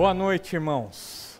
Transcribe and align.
Boa 0.00 0.14
noite, 0.14 0.56
irmãos. 0.56 1.38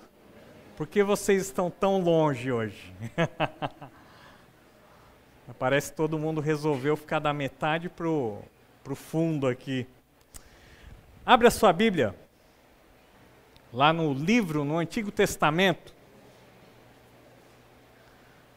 Por 0.76 0.86
que 0.86 1.02
vocês 1.02 1.46
estão 1.46 1.70
tão 1.70 1.98
longe 1.98 2.52
hoje? 2.52 2.92
Parece 5.58 5.90
que 5.90 5.96
todo 5.96 6.18
mundo 6.18 6.42
resolveu 6.42 6.94
ficar 6.94 7.20
da 7.20 7.32
metade 7.32 7.88
para 7.88 8.06
o 8.06 8.44
fundo 8.94 9.46
aqui. 9.46 9.86
Abre 11.24 11.46
a 11.46 11.50
sua 11.50 11.72
Bíblia, 11.72 12.14
lá 13.72 13.94
no 13.94 14.12
livro, 14.12 14.62
no 14.62 14.76
Antigo 14.76 15.10
Testamento, 15.10 15.94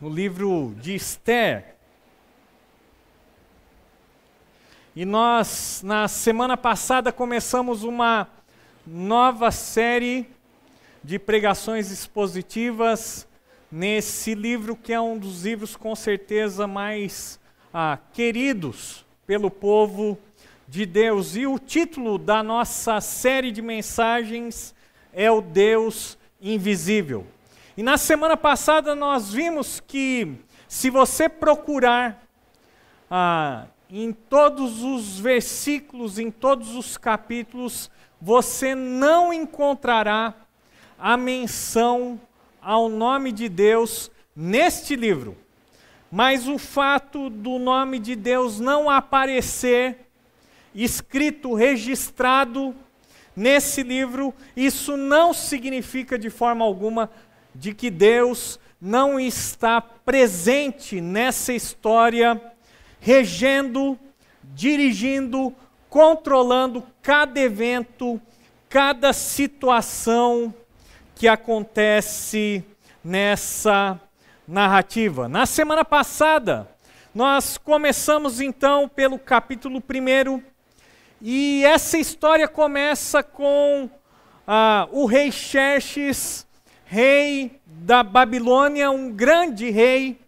no 0.02 0.10
livro 0.10 0.76
de 0.82 0.96
Esther. 0.96 1.78
E 4.94 5.06
nós, 5.06 5.82
na 5.82 6.10
semana 6.10 6.58
passada, 6.58 7.10
começamos 7.10 7.86
uma 7.86 8.28
nova 8.86 9.50
série 9.52 10.28
de 11.04 11.18
pregações 11.18 11.90
expositivas 11.90 13.28
nesse 13.72 14.36
livro 14.36 14.76
que 14.76 14.92
é 14.92 15.00
um 15.00 15.18
dos 15.18 15.46
livros 15.46 15.76
com 15.76 15.96
certeza 15.96 16.68
mais 16.68 17.40
ah, 17.74 17.98
queridos 18.12 19.06
pelo 19.26 19.50
povo 19.50 20.18
de 20.68 20.86
Deus. 20.86 21.36
E 21.36 21.48
o 21.48 21.58
título 21.58 22.18
da 22.18 22.44
nossa 22.44 23.00
série 23.00 23.52
de 23.52 23.62
mensagens 23.62 24.76
é 25.12 25.32
o 25.32 25.42
Deus 25.42 26.18
Invisível. 26.42 27.26
E 27.78 27.82
na 27.82 27.98
semana 27.98 28.36
passada 28.36 28.94
nós 28.94 29.32
vimos 29.32 29.80
que 29.80 30.36
se 30.68 30.90
você 30.90 31.30
procurar 31.30 32.22
ah, 33.10 33.66
em 33.90 34.12
todos 34.12 34.84
os 34.84 35.20
versículos, 35.20 36.20
em 36.20 36.30
todos 36.30 36.76
os 36.76 36.98
capítulos, 36.98 37.90
você 38.24 38.74
não 38.74 39.34
encontrará 39.34 40.34
a 40.98 41.18
menção 41.18 42.18
ao 42.62 42.88
nome 42.88 43.34
de 43.34 43.50
Deus 43.50 44.10
neste 44.34 44.96
livro. 44.96 45.36
Mas 46.10 46.48
o 46.48 46.58
fato 46.58 47.30
do 47.30 47.60
nome 47.60 48.00
de 48.00 48.16
Deus 48.16 48.62
não 48.62 48.90
aparecer 48.90 50.08
escrito, 50.74 51.54
registrado 51.54 52.74
nesse 53.36 53.84
livro, 53.84 54.34
isso 54.56 54.96
não 54.96 55.34
significa 55.34 56.18
de 56.18 56.30
forma 56.30 56.64
alguma 56.64 57.12
de 57.54 57.74
que 57.74 57.92
Deus 57.92 58.58
não 58.80 59.20
está 59.20 59.82
presente 59.82 61.02
nessa 61.02 61.52
história, 61.52 62.42
regendo, 63.02 64.00
dirigindo, 64.42 65.54
controlando 65.94 66.84
cada 67.04 67.40
evento, 67.40 68.20
cada 68.68 69.14
situação 69.14 70.52
que 71.14 71.28
acontece 71.28 72.66
nessa 73.04 74.02
narrativa. 74.48 75.30
Na 75.30 75.46
semana 75.46 75.86
passada, 75.86 76.68
nós 77.14 77.60
começamos 77.60 78.42
então 78.42 78.90
pelo 78.90 79.20
capítulo 79.20 79.78
1 79.88 80.42
e 81.22 81.64
essa 81.64 82.00
história 82.00 82.48
começa 82.48 83.22
com 83.22 83.88
ah, 84.48 84.88
o 84.92 85.06
rei 85.06 85.32
Xerxes, 85.32 86.48
rei 86.86 87.62
da 87.68 88.02
Babilônia, 88.02 88.90
um 88.90 89.12
grande 89.12 89.70
rei, 89.70 90.20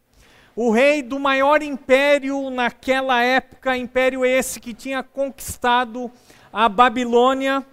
o 0.56 0.72
rei 0.72 1.02
do 1.02 1.20
maior 1.20 1.62
império 1.62 2.50
naquela 2.50 3.22
época, 3.22 3.76
império 3.76 4.26
esse 4.26 4.60
que 4.60 4.74
tinha 4.74 5.04
conquistado 5.04 6.10
a 6.52 6.70
Babilônia. 6.70 7.66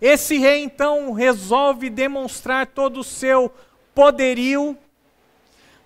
Esse 0.00 0.38
rei 0.38 0.62
então 0.62 1.12
resolve 1.12 1.90
demonstrar 1.90 2.66
todo 2.66 3.00
o 3.00 3.04
seu 3.04 3.52
poderio, 3.94 4.74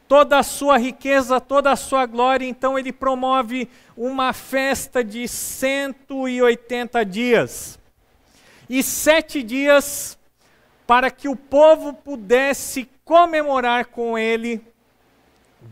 toda 0.06 0.38
a 0.38 0.44
sua 0.44 0.78
riqueza, 0.78 1.40
toda 1.40 1.72
a 1.72 1.76
sua 1.76 2.06
glória, 2.06 2.46
então 2.46 2.78
ele 2.78 2.92
promove 2.92 3.68
uma 3.96 4.32
festa 4.32 5.02
de 5.02 5.26
180 5.26 7.04
dias. 7.04 7.80
E 8.70 8.80
sete 8.80 9.42
dias 9.42 10.16
para 10.86 11.10
que 11.10 11.28
o 11.28 11.34
povo 11.34 11.92
pudesse 11.92 12.88
comemorar 13.04 13.86
com 13.86 14.16
ele 14.16 14.73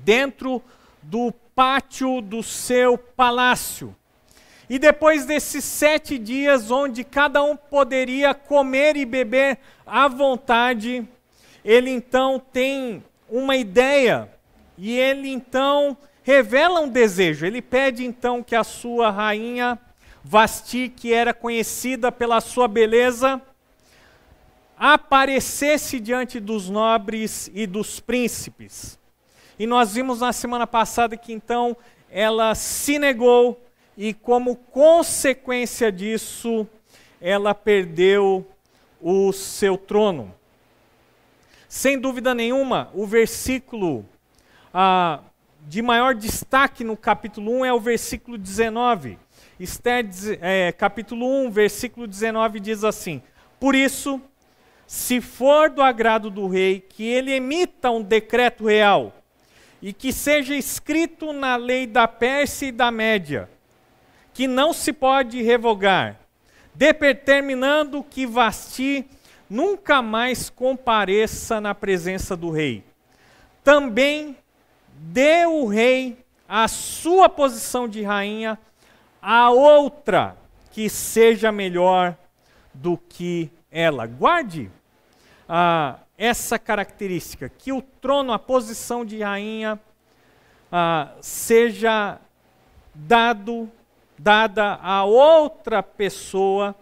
dentro 0.04 0.62
do 1.02 1.32
pátio 1.54 2.20
do 2.20 2.42
seu 2.42 2.96
palácio. 2.96 3.94
E 4.68 4.78
depois 4.78 5.26
desses 5.26 5.64
sete 5.64 6.18
dias, 6.18 6.70
onde 6.70 7.04
cada 7.04 7.42
um 7.42 7.56
poderia 7.56 8.32
comer 8.32 8.96
e 8.96 9.04
beber 9.04 9.58
à 9.84 10.08
vontade, 10.08 11.06
ele 11.64 11.90
então 11.90 12.40
tem 12.52 13.04
uma 13.28 13.56
ideia 13.56 14.30
e 14.78 14.98
ele 14.98 15.28
então 15.28 15.96
revela 16.22 16.80
um 16.80 16.88
desejo. 16.88 17.44
Ele 17.44 17.60
pede 17.60 18.04
então 18.04 18.42
que 18.42 18.54
a 18.54 18.64
sua 18.64 19.10
rainha 19.10 19.78
Vasti, 20.24 20.88
que 20.88 21.12
era 21.12 21.34
conhecida 21.34 22.12
pela 22.12 22.40
sua 22.40 22.68
beleza, 22.68 23.42
aparecesse 24.78 25.98
diante 25.98 26.38
dos 26.38 26.68
nobres 26.70 27.50
e 27.52 27.66
dos 27.66 27.98
príncipes. 27.98 28.98
E 29.62 29.66
nós 29.68 29.94
vimos 29.94 30.18
na 30.18 30.32
semana 30.32 30.66
passada 30.66 31.16
que 31.16 31.32
então 31.32 31.76
ela 32.10 32.52
se 32.52 32.98
negou 32.98 33.64
e, 33.96 34.12
como 34.12 34.56
consequência 34.56 35.92
disso, 35.92 36.66
ela 37.20 37.54
perdeu 37.54 38.44
o 39.00 39.32
seu 39.32 39.78
trono. 39.78 40.34
Sem 41.68 41.96
dúvida 41.96 42.34
nenhuma, 42.34 42.90
o 42.92 43.06
versículo 43.06 44.04
ah, 44.74 45.20
de 45.60 45.80
maior 45.80 46.16
destaque 46.16 46.82
no 46.82 46.96
capítulo 46.96 47.60
1 47.60 47.64
é 47.64 47.72
o 47.72 47.78
versículo 47.78 48.36
19. 48.36 49.16
Esther, 49.60 50.04
é, 50.40 50.72
capítulo 50.72 51.24
1, 51.46 51.52
versículo 51.52 52.08
19 52.08 52.58
diz 52.58 52.82
assim: 52.82 53.22
Por 53.60 53.76
isso, 53.76 54.20
se 54.88 55.20
for 55.20 55.70
do 55.70 55.80
agrado 55.80 56.30
do 56.30 56.48
rei 56.48 56.80
que 56.80 57.04
ele 57.04 57.30
emita 57.30 57.92
um 57.92 58.02
decreto 58.02 58.66
real, 58.66 59.21
e 59.82 59.92
que 59.92 60.12
seja 60.12 60.54
escrito 60.54 61.32
na 61.32 61.56
lei 61.56 61.86
da 61.86 62.06
Pérsia 62.06 62.66
e 62.66 62.72
da 62.72 62.90
Média, 62.92 63.50
que 64.32 64.46
não 64.46 64.72
se 64.72 64.92
pode 64.92 65.42
revogar, 65.42 66.20
determinando 66.72 68.02
que 68.02 68.24
Vasti 68.24 69.04
nunca 69.50 70.00
mais 70.00 70.48
compareça 70.48 71.60
na 71.60 71.74
presença 71.74 72.36
do 72.36 72.48
rei. 72.48 72.84
Também 73.64 74.36
dê 74.94 75.44
o 75.44 75.66
rei 75.66 76.16
a 76.48 76.68
sua 76.68 77.28
posição 77.28 77.88
de 77.88 78.02
rainha 78.02 78.58
a 79.20 79.50
outra 79.50 80.36
que 80.70 80.88
seja 80.88 81.52
melhor 81.52 82.16
do 82.72 82.96
que 82.96 83.50
ela. 83.70 84.06
Guarde 84.06 84.70
ah, 85.48 85.98
essa 86.22 86.56
característica, 86.56 87.48
que 87.48 87.72
o 87.72 87.82
trono, 87.82 88.32
a 88.32 88.38
posição 88.38 89.04
de 89.04 89.20
rainha, 89.20 89.76
ah, 90.70 91.10
seja 91.20 92.20
dado, 92.94 93.68
dada 94.16 94.78
a 94.80 95.02
outra 95.02 95.82
pessoa 95.82 96.76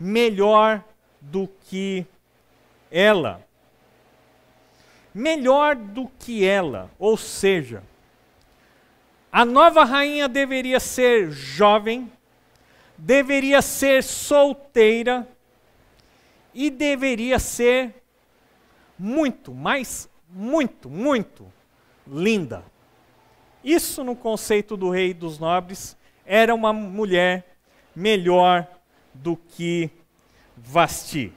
melhor 0.00 0.82
do 1.20 1.46
que 1.68 2.06
ela. 2.90 3.46
Melhor 5.12 5.76
do 5.76 6.08
que 6.18 6.42
ela, 6.42 6.90
ou 6.98 7.18
seja, 7.18 7.82
a 9.30 9.44
nova 9.44 9.84
rainha 9.84 10.30
deveria 10.30 10.80
ser 10.80 11.30
jovem, 11.30 12.10
deveria 12.96 13.60
ser 13.60 14.02
solteira 14.02 15.28
e 16.54 16.70
deveria 16.70 17.38
ser 17.38 18.05
muito, 18.98 19.54
mas 19.54 20.08
muito, 20.28 20.88
muito 20.88 21.46
linda. 22.06 22.64
Isso, 23.62 24.02
no 24.04 24.14
conceito 24.14 24.76
do 24.76 24.90
rei 24.90 25.12
dos 25.12 25.38
nobres, 25.38 25.96
era 26.24 26.54
uma 26.54 26.72
mulher 26.72 27.56
melhor 27.94 28.66
do 29.12 29.36
que 29.36 29.90
Vasti. 30.56 31.32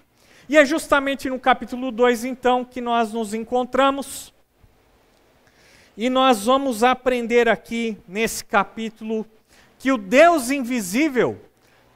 E 0.48 0.58
é 0.58 0.66
justamente 0.66 1.30
no 1.30 1.40
capítulo 1.40 1.92
2, 1.92 2.26
então, 2.26 2.66
que 2.66 2.82
nós 2.82 3.14
nos 3.14 3.34
encontramos. 3.34 4.34
E 5.96 6.10
nós 6.10 6.46
vamos 6.46 6.84
aprender 6.84 7.50
aqui, 7.50 7.98
nesse 8.08 8.46
capítulo, 8.46 9.26
que 9.78 9.92
o 9.92 9.98
Deus 9.98 10.50
invisível 10.50 11.40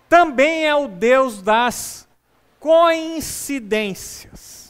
também 0.09 0.65
é 0.65 0.75
o 0.75 0.87
Deus 0.87 1.41
das 1.41 2.07
coincidências 2.59 4.62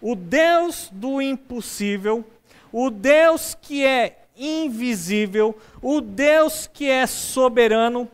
o 0.00 0.14
Deus 0.14 0.88
do 0.92 1.20
impossível, 1.20 2.24
o 2.72 2.90
Deus 2.90 3.56
que 3.60 3.84
é 3.84 4.24
invisível, 4.36 5.56
o 5.82 6.00
Deus 6.00 6.66
que 6.66 6.88
é 6.88 7.06
soberano, 7.06 8.08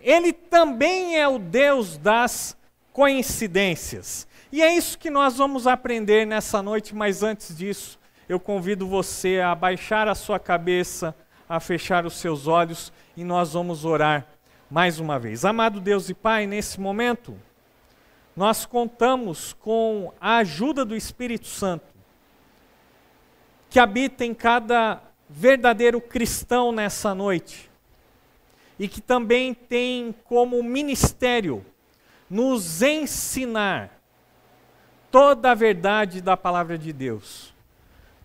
ele 0.00 0.32
também 0.32 1.18
é 1.18 1.26
o 1.26 1.38
Deus 1.38 1.96
das 1.96 2.56
coincidências. 2.92 4.26
E 4.50 4.62
é 4.62 4.74
isso 4.76 4.98
que 4.98 5.10
nós 5.10 5.38
vamos 5.38 5.66
aprender 5.66 6.26
nessa 6.26 6.62
noite, 6.62 6.94
mas 6.94 7.22
antes 7.22 7.56
disso, 7.56 7.98
eu 8.28 8.38
convido 8.38 8.86
você 8.86 9.40
a 9.40 9.54
baixar 9.54 10.08
a 10.08 10.14
sua 10.14 10.38
cabeça, 10.38 11.14
a 11.48 11.58
fechar 11.58 12.06
os 12.06 12.14
seus 12.14 12.46
olhos 12.46 12.92
e 13.16 13.24
nós 13.24 13.54
vamos 13.54 13.84
orar 13.84 14.26
mais 14.70 14.98
uma 14.98 15.18
vez. 15.18 15.44
Amado 15.44 15.80
Deus 15.80 16.08
e 16.08 16.14
Pai, 16.14 16.46
nesse 16.46 16.80
momento, 16.80 17.36
nós 18.34 18.64
contamos 18.64 19.52
com 19.52 20.12
a 20.20 20.38
ajuda 20.38 20.84
do 20.84 20.96
Espírito 20.96 21.46
Santo, 21.46 21.84
que 23.68 23.78
habita 23.78 24.24
em 24.24 24.34
cada 24.34 25.02
verdadeiro 25.28 26.00
cristão 26.00 26.72
nessa 26.72 27.14
noite, 27.14 27.70
e 28.78 28.88
que 28.88 29.00
também 29.00 29.52
tem 29.54 30.14
como 30.24 30.62
ministério 30.62 31.64
nos 32.28 32.82
ensinar 32.82 34.00
toda 35.10 35.50
a 35.50 35.54
verdade 35.54 36.22
da 36.22 36.36
palavra 36.36 36.78
de 36.78 36.92
Deus. 36.92 37.52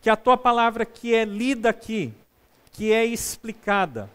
Que 0.01 0.09
a 0.09 0.15
tua 0.15 0.37
palavra 0.37 0.85
que 0.85 1.13
é 1.13 1.25
lida 1.25 1.69
aqui, 1.69 2.13
que 2.71 2.93
é 2.93 3.05
explicada, 3.05 4.09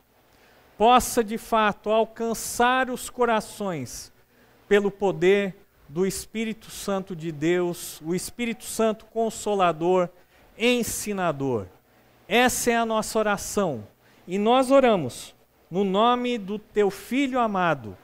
possa 0.79 1.23
de 1.23 1.37
fato 1.37 1.91
alcançar 1.91 2.89
os 2.89 3.11
corações 3.11 4.11
pelo 4.67 4.91
poder 4.91 5.62
do 5.93 6.07
Espírito 6.07 6.71
Santo 6.71 7.15
de 7.15 7.31
Deus, 7.31 8.01
o 8.01 8.15
Espírito 8.15 8.65
Santo 8.65 9.05
consolador, 9.05 10.09
ensinador. 10.57 11.67
Essa 12.27 12.71
é 12.71 12.77
a 12.77 12.87
nossa 12.87 13.19
oração. 13.19 13.87
E 14.27 14.39
nós 14.39 14.71
oramos 14.71 15.35
no 15.71 15.85
nome 15.85 16.39
do 16.39 16.59
teu 16.59 16.91
filho 16.91 17.39
amado, 17.39 17.95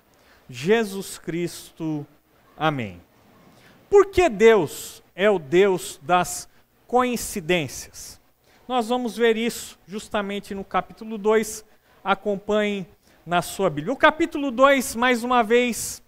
Jesus 0.51 1.17
Cristo. 1.17 2.07
Amém. 2.59 3.01
Porque 3.89 4.29
Deus 4.29 5.03
é 5.17 5.31
o 5.31 5.39
Deus 5.39 5.99
das 6.03 6.47
coincidências? 6.87 8.21
Nós 8.69 8.91
vamos 8.91 9.17
ver 9.17 9.35
isso 9.35 9.79
justamente 9.87 10.55
no 10.55 10.63
capítulo 10.63 11.17
2. 11.17 11.65
Acompanhe 12.05 12.87
na 13.25 13.41
sua 13.41 13.71
Bíblia. 13.71 13.95
O 13.95 13.97
capítulo 13.97 14.51
2, 14.51 14.95
mais 14.95 15.25
uma 15.25 15.43
vez, 15.43 16.03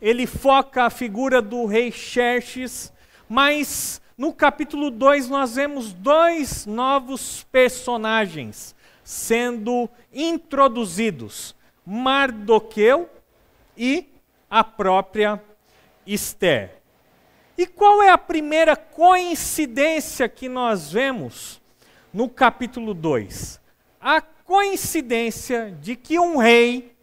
ele 0.00 0.26
foca 0.26 0.84
a 0.84 0.90
figura 0.90 1.42
do 1.42 1.66
rei 1.66 1.92
Xerxes, 1.92 2.92
mas 3.28 4.00
no 4.16 4.32
capítulo 4.32 4.90
2 4.90 5.28
nós 5.28 5.56
vemos 5.56 5.92
dois 5.92 6.66
novos 6.66 7.44
personagens 7.50 8.74
sendo 9.02 9.88
introduzidos: 10.12 11.54
Mardoqueu 11.84 13.08
e 13.76 14.06
a 14.48 14.64
própria 14.64 15.42
Esther. 16.06 16.80
E 17.56 17.66
qual 17.66 18.02
é 18.02 18.08
a 18.08 18.18
primeira 18.18 18.74
coincidência 18.74 20.28
que 20.28 20.48
nós 20.48 20.90
vemos 20.90 21.60
no 22.12 22.28
capítulo 22.28 22.94
2? 22.94 23.60
A 24.00 24.20
coincidência 24.20 25.76
de 25.80 25.94
que 25.94 26.18
um 26.18 26.38
rei 26.38 26.96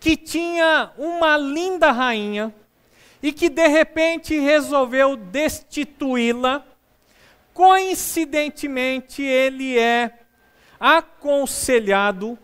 que 0.00 0.16
tinha 0.16 0.92
uma 0.96 1.36
linda 1.36 1.90
rainha 1.90 2.54
e 3.22 3.32
que 3.32 3.48
de 3.48 3.66
repente 3.66 4.38
resolveu 4.38 5.16
destituí-la, 5.16 6.64
coincidentemente 7.52 9.22
ele 9.22 9.78
é 9.78 10.12
aconselhado 10.78 12.38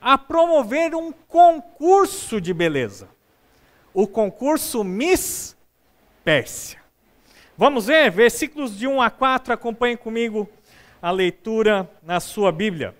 a 0.00 0.16
promover 0.16 0.94
um 0.94 1.12
concurso 1.12 2.40
de 2.40 2.54
beleza. 2.54 3.08
O 3.92 4.06
concurso 4.06 4.82
Miss 4.82 5.56
Pérsia. 6.24 6.80
Vamos 7.56 7.86
ver, 7.86 8.10
versículos 8.10 8.78
de 8.78 8.86
1 8.86 9.02
a 9.02 9.10
4, 9.10 9.52
acompanhe 9.52 9.96
comigo 9.96 10.48
a 11.02 11.10
leitura 11.10 11.90
na 12.02 12.20
sua 12.20 12.52
Bíblia. 12.52 12.94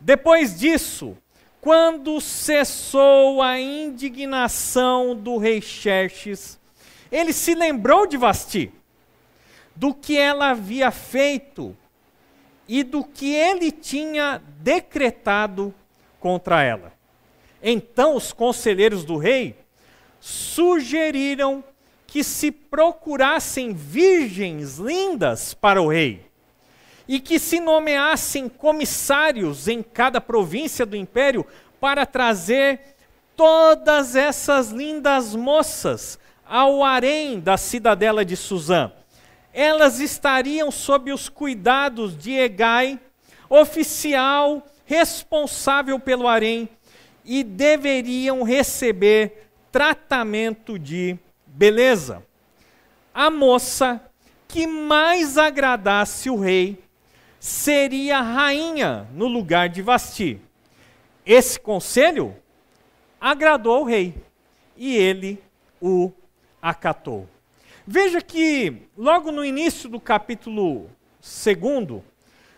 Depois 0.00 0.58
disso, 0.58 1.16
quando 1.62 2.20
cessou 2.20 3.40
a 3.40 3.56
indignação 3.58 5.14
do 5.14 5.38
rei 5.38 5.62
Xerxes, 5.62 6.58
ele 7.10 7.32
se 7.32 7.54
lembrou 7.54 8.04
de 8.04 8.16
Vasti, 8.16 8.72
do 9.76 9.94
que 9.94 10.18
ela 10.18 10.50
havia 10.50 10.90
feito 10.90 11.76
e 12.66 12.82
do 12.82 13.04
que 13.04 13.32
ele 13.32 13.70
tinha 13.70 14.42
decretado 14.58 15.72
contra 16.18 16.64
ela. 16.64 16.92
Então 17.62 18.16
os 18.16 18.32
conselheiros 18.32 19.04
do 19.04 19.16
rei 19.16 19.56
sugeriram 20.18 21.62
que 22.08 22.24
se 22.24 22.50
procurassem 22.50 23.72
virgens 23.72 24.78
lindas 24.78 25.54
para 25.54 25.80
o 25.80 25.88
rei 25.88 26.31
e 27.12 27.20
que 27.20 27.38
se 27.38 27.60
nomeassem 27.60 28.48
comissários 28.48 29.68
em 29.68 29.82
cada 29.82 30.18
província 30.18 30.86
do 30.86 30.96
império 30.96 31.46
para 31.78 32.06
trazer 32.06 32.80
todas 33.36 34.16
essas 34.16 34.70
lindas 34.70 35.34
moças 35.34 36.18
ao 36.42 36.82
harém 36.82 37.38
da 37.38 37.58
cidadela 37.58 38.24
de 38.24 38.34
Suzã. 38.34 38.90
Elas 39.52 40.00
estariam 40.00 40.70
sob 40.70 41.12
os 41.12 41.28
cuidados 41.28 42.16
de 42.16 42.32
Egai, 42.32 42.98
oficial 43.46 44.66
responsável 44.86 46.00
pelo 46.00 46.26
harém, 46.26 46.66
e 47.26 47.44
deveriam 47.44 48.42
receber 48.42 49.50
tratamento 49.70 50.78
de 50.78 51.18
beleza. 51.44 52.22
A 53.12 53.28
moça 53.28 54.00
que 54.48 54.66
mais 54.66 55.36
agradasse 55.36 56.30
o 56.30 56.40
rei 56.40 56.82
seria 57.42 58.20
rainha 58.20 59.08
no 59.12 59.26
lugar 59.26 59.68
de 59.68 59.82
Vasti. 59.82 60.40
Esse 61.26 61.58
conselho 61.58 62.36
agradou 63.20 63.78
ao 63.78 63.84
rei 63.84 64.14
e 64.76 64.96
ele 64.96 65.42
o 65.80 66.12
acatou. 66.62 67.28
Veja 67.84 68.20
que 68.20 68.82
logo 68.96 69.32
no 69.32 69.44
início 69.44 69.88
do 69.88 69.98
capítulo 69.98 70.88
2, 71.20 72.00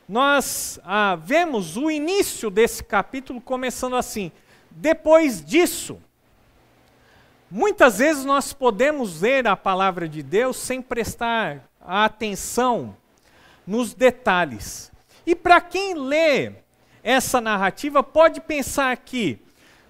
nós 0.07 0.79
ah, 0.85 1.17
vemos 1.17 1.79
o 1.79 1.91
início 1.91 2.51
desse 2.51 2.85
capítulo 2.85 3.41
começando 3.41 3.97
assim. 3.97 4.31
Depois 4.71 5.43
disso, 5.43 5.99
muitas 7.51 8.01
vezes 8.01 8.27
nós 8.27 8.53
podemos 8.53 9.23
ler 9.23 9.47
a 9.47 9.57
palavra 9.57 10.07
de 10.07 10.23
Deus 10.23 10.59
sem 10.59 10.83
prestar 10.83 11.71
atenção 11.81 12.95
nos 13.67 13.95
detalhes. 13.95 14.93
E 15.27 15.35
para 15.35 15.61
quem 15.61 15.95
lê 15.95 16.53
essa 17.03 17.41
narrativa, 17.41 18.03
pode 18.03 18.41
pensar 18.41 18.97
que 18.97 19.39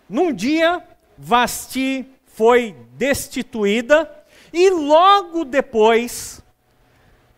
num 0.08 0.32
dia 0.32 0.82
Vasti 1.16 2.06
foi 2.26 2.76
destituída 2.92 4.10
e 4.52 4.70
logo 4.70 5.44
depois, 5.44 6.42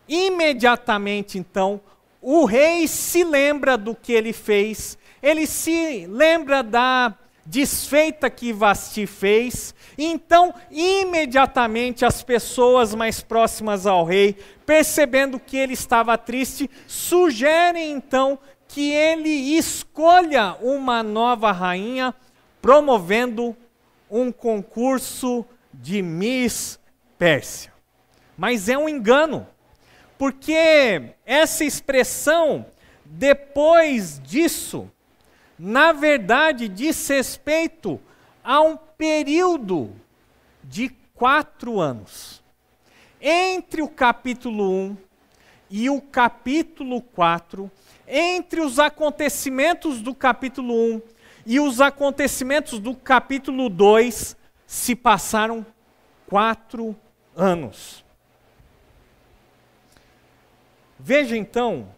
imediatamente 0.08 1.38
então, 1.38 1.80
o 2.20 2.44
rei 2.44 2.88
se 2.88 3.22
lembra 3.22 3.76
do 3.76 3.94
que 3.94 4.12
ele 4.12 4.32
fez, 4.32 4.98
ele 5.22 5.46
se 5.46 6.06
lembra 6.06 6.62
da 6.62 7.14
desfeita 7.44 8.28
que 8.28 8.52
Vasti 8.52 9.06
fez, 9.06 9.74
então 9.96 10.52
imediatamente 10.70 12.04
as 12.04 12.22
pessoas 12.22 12.94
mais 12.94 13.20
próximas 13.20 13.86
ao 13.86 14.04
rei 14.04 14.36
percebendo 14.66 15.38
que 15.38 15.56
ele 15.56 15.74
estava 15.74 16.18
triste, 16.18 16.68
sugerem 16.88 17.92
então 17.92 18.38
que 18.66 18.90
ele 18.90 19.56
escolha 19.56 20.56
uma 20.60 21.02
nova 21.02 21.52
rainha, 21.52 22.12
promovendo 22.60 23.56
um 24.10 24.32
concurso 24.32 25.46
de 25.72 26.02
Miss 26.02 26.80
Pérsia. 27.16 27.72
Mas 28.36 28.68
é 28.68 28.76
um 28.76 28.88
engano, 28.88 29.46
porque 30.18 31.14
essa 31.24 31.64
expressão, 31.64 32.66
depois 33.04 34.20
disso, 34.22 34.90
na 35.56 35.92
verdade 35.92 36.68
diz 36.68 37.08
respeito 37.08 38.00
a 38.42 38.60
um 38.60 38.76
período 38.76 39.92
de 40.62 40.90
quatro 41.14 41.80
anos 41.80 42.44
entre 43.28 43.82
o 43.82 43.88
capítulo 43.88 44.70
1 44.70 44.96
e 45.68 45.90
o 45.90 46.00
capítulo 46.00 47.02
4, 47.02 47.68
entre 48.06 48.60
os 48.60 48.78
acontecimentos 48.78 50.00
do 50.00 50.14
capítulo 50.14 50.72
1 50.72 51.02
e 51.44 51.58
os 51.58 51.80
acontecimentos 51.80 52.78
do 52.78 52.94
capítulo 52.94 53.68
2, 53.68 54.36
se 54.64 54.94
passaram 54.94 55.66
quatro 56.28 56.94
anos. 57.34 58.04
Veja 60.96 61.36
então 61.36 61.88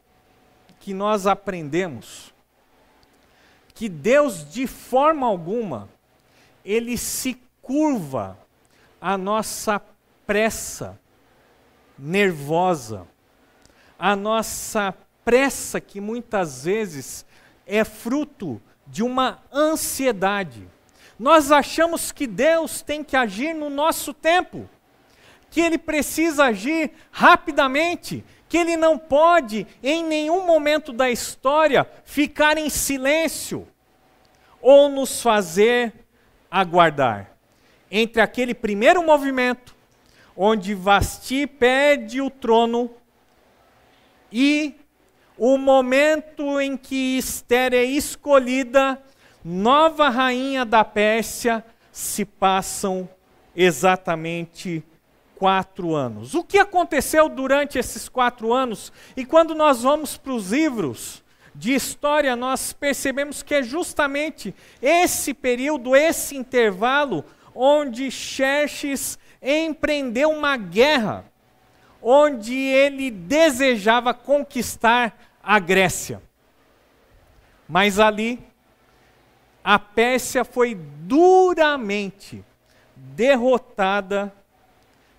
que 0.81 0.95
nós 0.95 1.27
aprendemos 1.27 2.33
que 3.75 3.87
Deus, 3.87 4.51
de 4.51 4.67
forma 4.67 5.27
alguma, 5.27 5.91
ele 6.65 6.97
se 6.97 7.39
curva 7.61 8.39
a 8.99 9.19
nossa 9.19 9.79
pressa 10.27 10.99
nervosa, 11.99 13.07
a 13.99 14.15
nossa 14.15 14.95
pressa 15.25 15.81
que 15.81 16.01
muitas 16.01 16.65
vezes 16.65 17.27
é 17.67 17.85
fruto 17.85 18.61
de 18.87 19.03
uma 19.03 19.43
ansiedade. 19.53 20.67
Nós 21.19 21.51
achamos 21.51 22.13
que 22.13 22.27
Deus 22.27 22.81
tem 22.81 23.03
que 23.03 23.17
agir 23.17 23.55
no 23.55 23.69
nosso 23.69 24.15
tempo, 24.15 24.69
que 25.51 25.61
Ele 25.61 25.77
precisa 25.77 26.45
agir 26.45 26.93
rapidamente, 27.11 28.25
que 28.49 28.57
Ele 28.57 28.77
não 28.77 28.97
pode, 28.97 29.67
em 29.83 30.05
nenhum 30.05 30.47
momento 30.47 30.93
da 30.93 31.11
história, 31.11 31.87
ficar 32.05 32.57
em 32.57 32.71
silêncio 32.71 33.67
ou 34.61 34.89
nos 34.89 35.21
fazer 35.21 35.93
aguardar. 36.51 37.33
Entre 37.91 38.23
aquele 38.23 38.55
primeiro 38.55 39.03
movimento, 39.03 39.75
onde 40.41 40.73
Vasti 40.73 41.49
perde 41.49 42.21
o 42.21 42.31
trono, 42.31 42.89
e 44.31 44.77
o 45.37 45.59
momento 45.59 46.61
em 46.61 46.77
que 46.77 47.19
Esther 47.19 47.75
é 47.75 47.83
escolhida 47.83 49.03
nova 49.45 50.09
rainha 50.09 50.65
da 50.65 50.85
Pérsia, 50.85 51.65
se 51.91 52.25
passam 52.25 53.09
exatamente 53.57 54.85
quatro 55.35 55.97
anos. 55.97 56.35
O 56.35 56.45
que 56.45 56.59
aconteceu 56.59 57.29
durante 57.29 57.77
esses 57.77 58.09
quatro 58.09 58.53
anos? 58.53 58.93
E 59.17 59.25
quando 59.25 59.57
nós 59.57 59.83
vamos 59.83 60.17
para 60.17 60.33
os 60.33 60.53
livros 60.53 61.25
de 61.53 61.75
história, 61.75 62.37
nós 62.37 62.73
percebemos 62.73 63.43
que 63.43 63.55
é 63.55 63.63
justamente 63.63 64.55
esse 64.81 65.35
período, 65.35 65.97
esse 65.97 66.37
intervalo, 66.37 67.25
onde 67.53 68.09
Xerxes 68.09 69.19
empreendeu 69.43 70.31
uma 70.31 70.57
guerra, 70.57 71.25
onde 72.03 72.55
ele 72.55 73.11
desejava 73.11 74.13
conquistar 74.15 75.19
a 75.43 75.59
Grécia. 75.59 76.23
Mas 77.69 77.99
ali, 77.99 78.39
a 79.63 79.79
Pérsia 79.79 80.45
foi 80.45 80.75
duramente 80.75 82.45
derrotada 82.97 84.33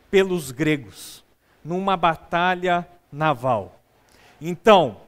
pelos 0.09 0.51
gregos 0.51 1.23
numa 1.63 1.95
batalha 1.95 2.87
naval. 3.11 3.79
Então, 4.41 5.01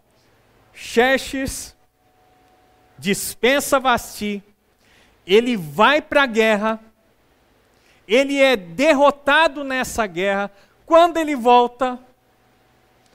Xerxes 0.73 1.75
dispensa 2.97 3.79
Vasti, 3.79 4.43
ele 5.25 5.57
vai 5.57 6.01
para 6.01 6.23
a 6.23 6.27
guerra, 6.27 6.79
ele 8.07 8.39
é 8.39 8.55
derrotado 8.55 9.63
nessa 9.63 10.05
guerra. 10.05 10.51
Quando 10.85 11.17
ele 11.17 11.35
volta, 11.35 11.99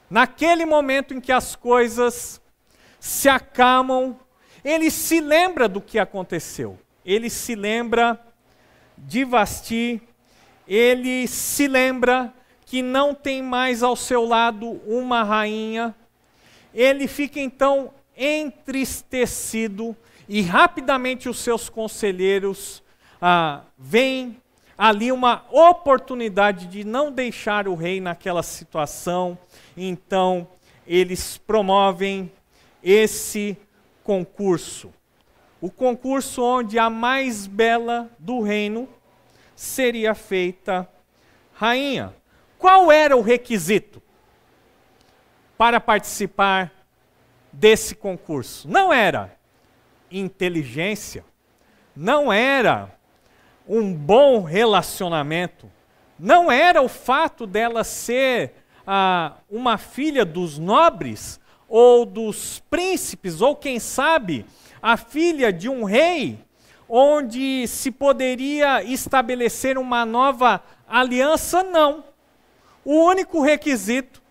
naquele 0.09 0.65
momento 0.65 1.15
em 1.15 1.21
que 1.21 1.33
as 1.33 1.55
coisas 1.55 2.41
se 2.99 3.29
acalmam, 3.29 4.19
ele 4.65 4.91
se 4.91 5.21
lembra 5.21 5.69
do 5.69 5.81
que 5.81 5.99
aconteceu. 5.99 6.79
Ele 7.05 7.31
se 7.31 7.55
lembra 7.55 8.21
de 8.99 9.25
Vasti, 9.25 10.03
ele 10.67 11.29
se 11.29 11.69
lembra 11.69 12.33
que 12.65 12.83
não 12.83 13.15
tem 13.15 13.43
mais 13.43 13.83
ao 13.83 13.95
seu 13.95 14.25
lado 14.25 14.81
uma 14.87 15.23
rainha. 15.23 15.95
Ele 16.75 17.07
fica 17.07 17.39
então 17.39 17.93
entristecido 18.17 19.97
e 20.29 20.43
rapidamente 20.43 21.29
os 21.29 21.39
seus 21.39 21.69
conselheiros 21.69 22.83
ah, 23.23 23.63
veem 23.79 24.37
ali 24.77 25.11
uma 25.11 25.45
oportunidade 25.51 26.67
de 26.67 26.85
não 26.85 27.11
deixar 27.11 27.67
o 27.67 27.75
rei 27.75 28.01
naquela 28.01 28.43
situação. 28.43 29.39
Então, 29.77 30.47
eles 30.87 31.39
promovem 31.39 32.31
esse 32.83 33.57
concurso. 34.05 34.93
O 35.61 35.71
concurso 35.71 36.43
onde 36.43 36.79
a 36.79 36.91
mais 36.91 37.47
bela 37.47 38.11
do 38.19 38.43
reino 38.43 38.89
seria 39.55 40.15
feita 40.15 40.89
rainha. 41.55 42.15
Qual 42.59 42.93
era 42.93 43.17
o 43.17 43.23
requisito 43.23 44.03
para 45.57 45.81
participar 45.81 46.71
desse 47.51 47.95
concurso? 47.95 48.69
Não 48.69 48.93
era 48.93 49.35
inteligência, 50.11 51.25
não 51.97 52.33
era 52.33 52.96
um 53.69 53.93
bom 53.93 54.43
relacionamento, 54.43 55.71
não 56.19 56.51
era 56.51 56.81
o 56.81 56.89
fato 56.89 57.47
dela 57.47 57.85
ser 57.85 58.55
ah, 58.87 59.35
uma 59.51 59.77
filha 59.77 60.25
dos 60.25 60.59
nobres 60.59 61.41
ou 61.69 62.07
dos 62.07 62.63
príncipes, 62.71 63.41
ou 63.41 63.57
quem 63.57 63.79
sabe, 63.81 64.47
a 64.81 64.97
filha 64.97 65.53
de 65.53 65.69
um 65.69 65.85
rei 65.85 66.39
onde 66.89 67.67
se 67.67 67.91
poderia 67.91 68.83
estabelecer 68.85 69.77
uma 69.77 70.07
nova 70.07 70.63
aliança, 70.89 71.65
não. 71.65 72.05
O 72.85 72.95
único 73.05 73.43
requisito 73.43 74.23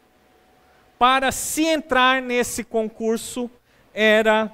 para 0.98 1.32
se 1.32 1.66
entrar 1.66 2.22
nesse 2.22 2.64
concurso 2.64 3.52
era 3.94 4.50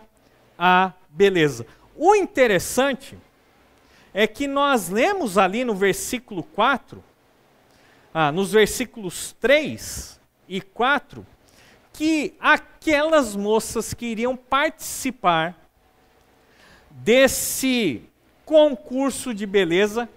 a 0.57 0.91
beleza. 1.09 1.67
O 1.95 2.15
interessante 2.15 3.15
é 4.13 4.27
que 4.27 4.47
nós 4.47 4.89
lemos 4.89 5.37
ali 5.37 5.63
no 5.63 5.75
versículo 5.75 6.43
4, 6.43 7.03
ah, 8.13 8.31
nos 8.31 8.51
versículos 8.51 9.35
3 9.39 10.19
e 10.47 10.61
4, 10.61 11.25
que 11.93 12.33
aquelas 12.39 13.35
moças 13.35 13.93
que 13.93 14.05
iriam 14.05 14.35
participar 14.35 15.57
desse 16.89 18.03
concurso 18.45 19.33
de 19.33 19.45
beleza 19.45 20.09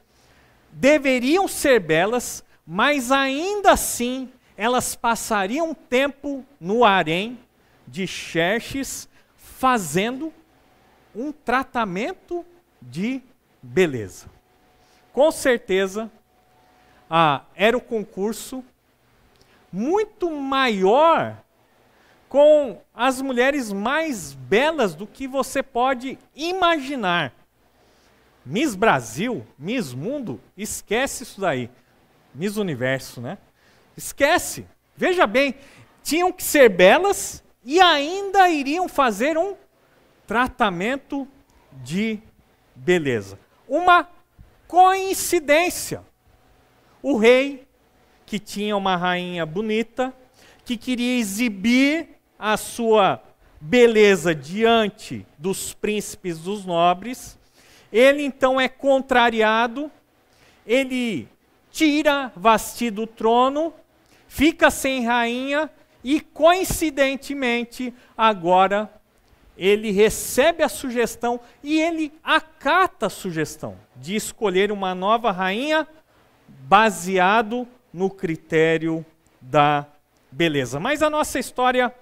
deveriam 0.72 1.46
ser 1.46 1.78
belas, 1.78 2.44
mas 2.66 3.12
ainda 3.12 3.72
assim 3.72 4.28
elas 4.56 4.94
passariam 4.94 5.74
tempo 5.74 6.44
no 6.60 6.84
harém 6.84 7.38
de 7.86 8.06
Xerxes 8.06 9.08
fazendo 9.36 10.32
um 11.14 11.30
tratamento 11.30 12.44
de 12.80 13.22
beleza. 13.64 14.26
Com 15.12 15.33
certeza, 15.33 16.11
ah, 17.09 17.42
era 17.54 17.76
o 17.76 17.80
concurso 17.80 18.64
muito 19.73 20.30
maior 20.30 21.37
com 22.28 22.80
as 22.92 23.23
mulheres 23.23 23.73
mais 23.73 24.35
belas 24.35 24.94
do 24.94 25.06
que 25.06 25.26
você 25.26 25.62
pode 25.62 26.18
imaginar. 26.35 27.33
Miss 28.44 28.75
Brasil, 28.75 29.47
Miss 29.59 29.94
Mundo, 29.94 30.40
esquece 30.56 31.23
isso 31.23 31.40
daí. 31.40 31.71
Miss 32.35 32.56
Universo, 32.56 33.21
né? 33.21 33.38
Esquece. 33.97 34.66
Veja 34.97 35.26
bem, 35.26 35.54
tinham 36.02 36.33
que 36.33 36.42
ser 36.42 36.68
belas 36.68 37.42
e 37.64 37.80
ainda 37.80 38.50
iriam 38.50 38.88
fazer 38.88 39.38
um 39.38 39.56
tratamento 40.26 41.26
de 41.73 42.21
beleza. 42.75 43.38
Uma 43.75 44.09
coincidência. 44.69 46.04
O 47.02 47.16
rei, 47.16 47.66
que 48.25 48.38
tinha 48.38 48.76
uma 48.76 48.97
rainha 48.97 49.45
bonita, 49.45 50.14
que 50.64 50.76
queria 50.76 51.19
exibir 51.19 52.11
a 52.38 52.57
sua 52.57 53.21
beleza 53.61 54.33
diante 54.33 55.26
dos 55.37 55.75
príncipes 55.75 56.38
dos 56.38 56.64
nobres, 56.64 57.37
ele 57.93 58.23
então 58.23 58.61
é 58.61 58.69
contrariado, 58.69 59.90
ele 60.64 61.28
tira 61.73 62.31
Vasti 62.37 62.90
do 62.90 63.09
trono, 63.09 63.75
fica 64.28 64.71
sem 64.71 65.04
rainha 65.04 65.69
e, 66.04 66.21
coincidentemente, 66.21 67.93
agora 68.16 68.88
ele 69.56 69.90
recebe 69.90 70.62
a 70.62 70.68
sugestão 70.68 71.40
e 71.62 71.80
ele 71.80 72.12
acata 72.23 73.06
a 73.06 73.11
sugestão 73.11 73.76
de 73.96 74.16
escolher 74.16 74.73
uma 74.73 74.94
nova 74.94 75.30
rainha 75.30 75.87
baseado 76.49 77.66
no 77.92 78.11
critério 78.11 79.04
da 79.40 79.87
beleza. 80.30 80.80
Mas 80.80 81.02
a 81.02 81.11
nossa 81.11 81.38
história 81.38 81.94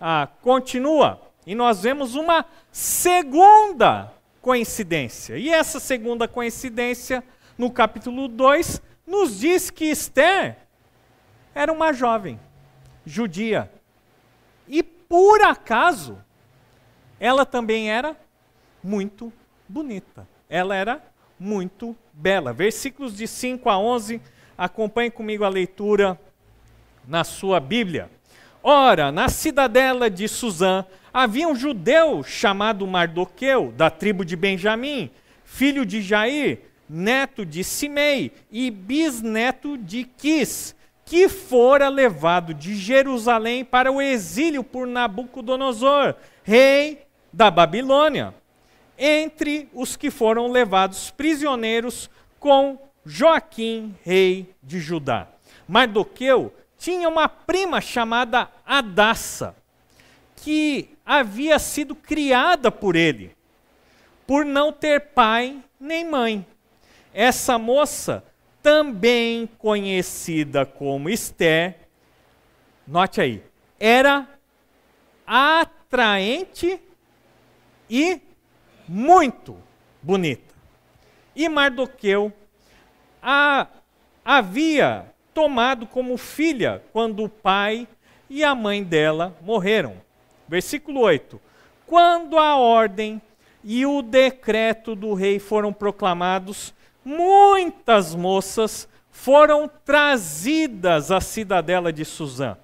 ah, 0.00 0.28
continua 0.40 1.20
e 1.46 1.54
nós 1.54 1.82
vemos 1.82 2.14
uma 2.14 2.46
segunda 2.72 4.12
coincidência. 4.40 5.36
E 5.36 5.50
essa 5.50 5.78
segunda 5.78 6.26
coincidência, 6.26 7.22
no 7.56 7.70
capítulo 7.70 8.28
2, 8.28 8.80
nos 9.06 9.40
diz 9.40 9.70
que 9.70 9.84
Esther 9.84 10.56
era 11.54 11.72
uma 11.72 11.92
jovem 11.92 12.40
judia. 13.04 13.70
E 14.66 14.82
por 14.82 15.42
acaso, 15.42 16.18
ela 17.24 17.46
também 17.46 17.90
era 17.90 18.14
muito 18.82 19.32
bonita. 19.66 20.28
Ela 20.46 20.76
era 20.76 21.02
muito 21.40 21.96
bela. 22.12 22.52
Versículos 22.52 23.16
de 23.16 23.26
5 23.26 23.70
a 23.70 23.78
11, 23.78 24.20
acompanhe 24.58 25.10
comigo 25.10 25.42
a 25.42 25.48
leitura 25.48 26.20
na 27.08 27.24
sua 27.24 27.58
Bíblia. 27.60 28.10
Ora, 28.62 29.10
na 29.10 29.30
cidadela 29.30 30.10
de 30.10 30.28
Suzã 30.28 30.84
havia 31.14 31.48
um 31.48 31.56
judeu 31.56 32.22
chamado 32.22 32.86
Mardoqueu, 32.86 33.72
da 33.72 33.88
tribo 33.88 34.22
de 34.22 34.36
Benjamim, 34.36 35.10
filho 35.46 35.86
de 35.86 36.02
Jair, 36.02 36.60
neto 36.86 37.46
de 37.46 37.64
Simei 37.64 38.32
e 38.52 38.70
bisneto 38.70 39.78
de 39.78 40.04
Quis, 40.04 40.76
que 41.06 41.26
fora 41.30 41.88
levado 41.88 42.52
de 42.52 42.74
Jerusalém 42.74 43.64
para 43.64 43.90
o 43.90 44.02
exílio 44.02 44.62
por 44.62 44.86
Nabucodonosor, 44.86 46.16
rei 46.42 47.03
da 47.34 47.50
Babilônia, 47.50 48.32
entre 48.96 49.68
os 49.74 49.96
que 49.96 50.08
foram 50.08 50.52
levados 50.52 51.10
prisioneiros 51.10 52.08
com 52.38 52.78
Joaquim, 53.04 53.94
rei 54.04 54.54
de 54.62 54.78
Judá. 54.78 55.26
Mardoqueu 55.66 56.54
tinha 56.78 57.08
uma 57.08 57.28
prima 57.28 57.80
chamada 57.80 58.48
Adassa, 58.64 59.56
que 60.36 60.90
havia 61.04 61.58
sido 61.58 61.96
criada 61.96 62.70
por 62.70 62.94
ele, 62.94 63.36
por 64.26 64.44
não 64.44 64.72
ter 64.72 65.00
pai 65.00 65.60
nem 65.80 66.08
mãe. 66.08 66.46
Essa 67.12 67.58
moça, 67.58 68.24
também 68.62 69.48
conhecida 69.58 70.64
como 70.64 71.10
Esther, 71.10 71.80
note 72.86 73.20
aí, 73.20 73.42
era 73.78 74.28
atraente 75.26 76.80
e 77.88 78.20
muito 78.88 79.56
bonita. 80.02 80.54
E 81.34 81.48
Mardoqueu 81.48 82.32
a, 83.22 83.66
havia 84.24 85.06
tomado 85.32 85.86
como 85.86 86.16
filha 86.16 86.82
quando 86.92 87.24
o 87.24 87.28
pai 87.28 87.88
e 88.28 88.44
a 88.44 88.54
mãe 88.54 88.82
dela 88.82 89.36
morreram. 89.40 89.96
Versículo 90.48 91.00
8: 91.00 91.40
Quando 91.86 92.38
a 92.38 92.56
ordem 92.56 93.20
e 93.62 93.86
o 93.86 94.02
decreto 94.02 94.94
do 94.94 95.14
rei 95.14 95.38
foram 95.38 95.72
proclamados, 95.72 96.74
muitas 97.04 98.14
moças 98.14 98.88
foram 99.10 99.70
trazidas 99.84 101.10
à 101.10 101.20
cidadela 101.20 101.92
de 101.92 102.04
Suzã 102.04 102.56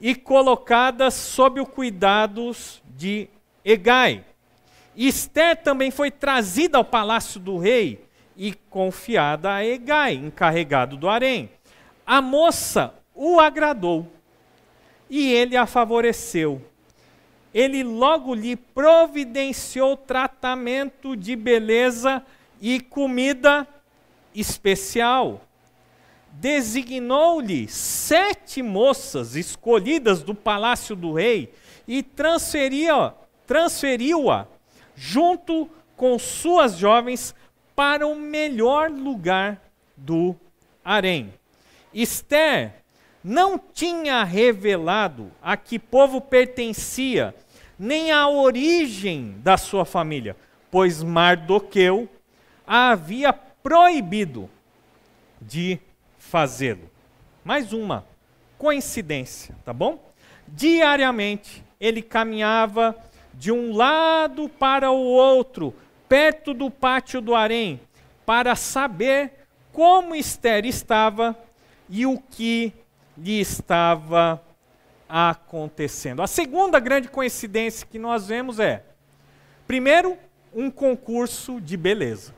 e 0.00 0.14
colocadas 0.14 1.14
sob 1.14 1.60
o 1.60 1.66
cuidado 1.66 2.52
de 2.96 3.28
Egai. 3.70 4.24
Esther 4.96 5.54
também 5.62 5.90
foi 5.90 6.10
trazida 6.10 6.78
ao 6.78 6.84
palácio 6.84 7.38
do 7.38 7.58
rei 7.58 8.02
e 8.34 8.54
confiada 8.70 9.52
a 9.52 9.64
Egai, 9.64 10.14
encarregado 10.14 10.96
do 10.96 11.06
harém. 11.06 11.50
A 12.06 12.22
moça 12.22 12.94
o 13.14 13.38
agradou 13.38 14.10
e 15.10 15.30
ele 15.34 15.54
a 15.54 15.66
favoreceu. 15.66 16.62
Ele 17.52 17.82
logo 17.82 18.34
lhe 18.34 18.56
providenciou 18.56 19.98
tratamento 19.98 21.14
de 21.14 21.36
beleza 21.36 22.22
e 22.62 22.80
comida 22.80 23.68
especial. 24.34 25.42
Designou-lhe 26.32 27.68
sete 27.68 28.62
moças 28.62 29.36
escolhidas 29.36 30.22
do 30.22 30.34
palácio 30.34 30.96
do 30.96 31.12
rei 31.12 31.52
e 31.86 32.02
transferiu-a 33.48 34.46
transferiu 34.46 34.58
junto 34.94 35.70
com 35.96 36.18
suas 36.18 36.76
jovens 36.76 37.34
para 37.74 38.06
o 38.06 38.14
melhor 38.14 38.90
lugar 38.90 39.60
do 39.96 40.36
harém. 40.84 41.32
Esther 41.92 42.74
não 43.24 43.58
tinha 43.58 44.22
revelado 44.22 45.32
a 45.42 45.56
que 45.56 45.78
povo 45.78 46.20
pertencia, 46.20 47.34
nem 47.78 48.12
a 48.12 48.28
origem 48.28 49.36
da 49.38 49.56
sua 49.56 49.84
família, 49.84 50.36
pois 50.70 51.02
Mardoqueu 51.02 52.08
a 52.66 52.90
havia 52.90 53.32
proibido 53.32 54.50
de 55.40 55.78
fazê-lo. 56.18 56.90
Mais 57.44 57.72
uma 57.72 58.04
coincidência, 58.58 59.54
tá 59.64 59.72
bom? 59.72 59.98
Diariamente 60.46 61.64
ele 61.80 62.02
caminhava 62.02 62.94
de 63.34 63.52
um 63.52 63.74
lado 63.74 64.48
para 64.48 64.90
o 64.90 65.04
outro, 65.04 65.74
perto 66.08 66.52
do 66.52 66.70
pátio 66.70 67.20
do 67.20 67.34
harém, 67.34 67.80
para 68.26 68.56
saber 68.56 69.32
como 69.72 70.14
Esther 70.14 70.64
estava 70.64 71.36
e 71.88 72.04
o 72.04 72.18
que 72.18 72.72
lhe 73.16 73.40
estava 73.40 74.42
acontecendo. 75.08 76.22
A 76.22 76.26
segunda 76.26 76.78
grande 76.78 77.08
coincidência 77.08 77.86
que 77.86 77.98
nós 77.98 78.26
vemos 78.26 78.58
é, 78.58 78.82
primeiro, 79.66 80.16
um 80.54 80.70
concurso 80.70 81.60
de 81.60 81.76
beleza. 81.76 82.34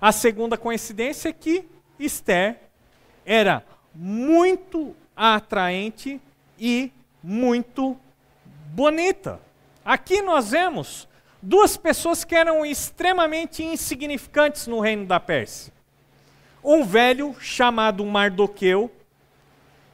A 0.00 0.12
segunda 0.12 0.56
coincidência 0.56 1.28
é 1.28 1.32
que 1.32 1.64
Esther 1.98 2.60
era 3.24 3.64
muito 3.94 4.94
atraente 5.16 6.20
e 6.58 6.92
muito 7.22 7.96
bonita. 8.74 9.40
Aqui 9.86 10.20
nós 10.20 10.50
vemos 10.50 11.08
duas 11.40 11.78
pessoas 11.78 12.24
que 12.24 12.34
eram 12.34 12.66
extremamente 12.66 13.64
insignificantes 13.64 14.66
no 14.66 14.80
reino 14.80 15.06
da 15.06 15.18
Pérsia 15.18 15.72
um 16.66 16.82
velho 16.82 17.32
chamado 17.38 18.04
Mardoqueu 18.04 18.90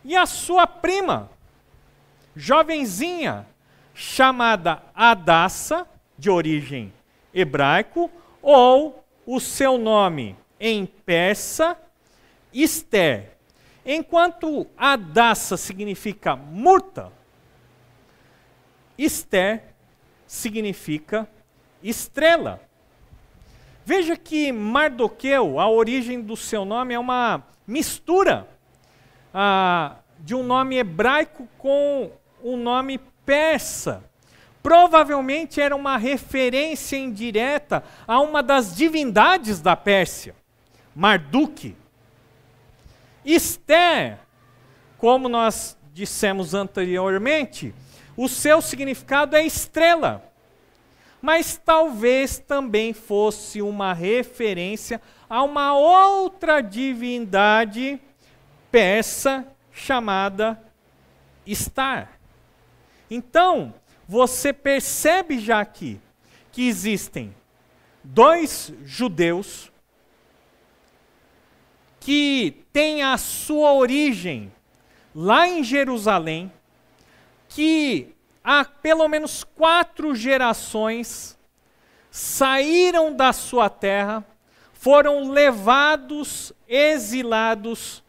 e 0.02 0.16
a 0.16 0.24
sua 0.24 0.66
prima, 0.66 1.30
jovenzinha, 2.34 3.46
chamada 3.92 4.82
Adassa, 4.94 5.86
de 6.16 6.30
origem 6.30 6.90
hebraico, 7.34 8.10
ou 8.40 9.04
o 9.26 9.38
seu 9.38 9.76
nome 9.76 10.34
em 10.58 10.86
persa, 10.86 11.76
Esther. 12.54 13.36
Enquanto 13.84 14.66
Adassa 14.74 15.58
significa 15.58 16.34
murta, 16.34 17.12
Esther 18.96 19.71
significa 20.32 21.28
estrela. 21.82 22.58
Veja 23.84 24.16
que 24.16 24.50
Mardoqueu, 24.50 25.60
a 25.60 25.68
origem 25.68 26.22
do 26.22 26.38
seu 26.38 26.64
nome 26.64 26.94
é 26.94 26.98
uma 26.98 27.42
mistura 27.66 28.48
ah, 29.34 29.96
de 30.18 30.34
um 30.34 30.42
nome 30.42 30.76
hebraico 30.76 31.46
com 31.58 32.10
um 32.42 32.56
nome 32.56 32.98
persa. 33.26 34.02
Provavelmente 34.62 35.60
era 35.60 35.76
uma 35.76 35.98
referência 35.98 36.96
indireta 36.96 37.84
a 38.06 38.18
uma 38.18 38.42
das 38.42 38.74
divindades 38.74 39.60
da 39.60 39.76
Pérsia, 39.76 40.34
Marduk. 40.96 41.76
Esther, 43.22 44.18
como 44.96 45.28
nós 45.28 45.76
dissemos 45.92 46.54
anteriormente, 46.54 47.74
o 48.16 48.28
seu 48.28 48.60
significado 48.60 49.36
é 49.36 49.44
estrela 49.44 50.32
mas 51.22 51.56
talvez 51.56 52.36
também 52.36 52.92
fosse 52.92 53.62
uma 53.62 53.92
referência 53.92 55.00
a 55.30 55.40
uma 55.44 55.72
outra 55.72 56.60
divindade 56.60 58.00
persa 58.72 59.46
chamada 59.70 60.60
Star. 61.48 62.18
Então, 63.08 63.72
você 64.08 64.52
percebe 64.52 65.38
já 65.38 65.60
aqui 65.60 66.00
que 66.50 66.66
existem 66.66 67.32
dois 68.02 68.72
judeus 68.84 69.70
que 72.00 72.64
têm 72.72 73.04
a 73.04 73.16
sua 73.16 73.72
origem 73.74 74.52
lá 75.14 75.46
em 75.46 75.62
Jerusalém, 75.62 76.50
que 77.54 78.14
há 78.42 78.64
pelo 78.64 79.06
menos 79.08 79.44
quatro 79.44 80.14
gerações 80.14 81.38
saíram 82.10 83.14
da 83.14 83.32
sua 83.32 83.70
terra, 83.70 84.24
foram 84.72 85.30
levados, 85.30 86.52
exilados 86.68 88.02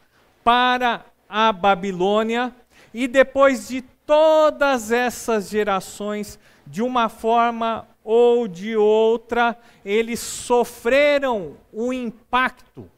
para 0.43 1.05
a 1.29 1.51
Babilônia, 1.51 2.53
e 2.93 3.07
depois 3.07 3.67
de 3.67 3.81
todas 3.81 4.91
essas 4.91 5.49
gerações, 5.49 6.39
de 6.65 6.81
uma 6.81 7.09
forma 7.09 7.87
ou 8.03 8.47
de 8.47 8.75
outra, 8.75 9.57
eles 9.85 10.19
sofreram 10.19 11.57
o 11.71 11.93
impacto. 11.93 12.89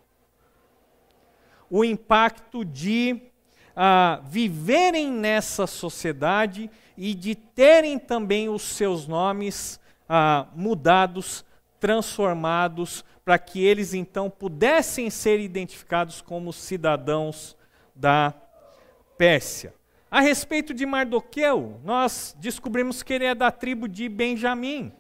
O 1.70 1.84
impacto 1.84 2.66
de 2.66 3.22
uh, 3.76 4.24
viverem 4.28 5.12
nessa 5.12 5.68
sociedade 5.68 6.70
e 6.98 7.14
de 7.14 7.36
terem 7.36 8.00
também 8.00 8.50
os 8.50 8.62
seus 8.62 9.08
nomes 9.08 9.80
ah, 10.08 10.48
mudados, 10.56 11.44
transformados 11.80 13.04
para 13.24 13.38
que 13.38 13.64
eles 13.64 13.94
então 13.94 14.30
pudessem 14.30 15.10
ser 15.10 15.40
identificados 15.40 16.22
como 16.22 16.54
cidadãos 16.54 17.58
da 17.94 18.34
Pérsia. 19.18 19.74
A 20.10 20.22
respeito 20.22 20.74
de 20.74 20.86
Mardoqueu, 20.86 21.82
nós 21.84 22.36
descobrimos 22.40 23.04
que 23.04 23.14
ele 23.14 23.26
é 23.26 23.36
da 23.36 23.52
tribo 23.52 23.88
de 23.88 24.08
Benjamim. 24.08 24.94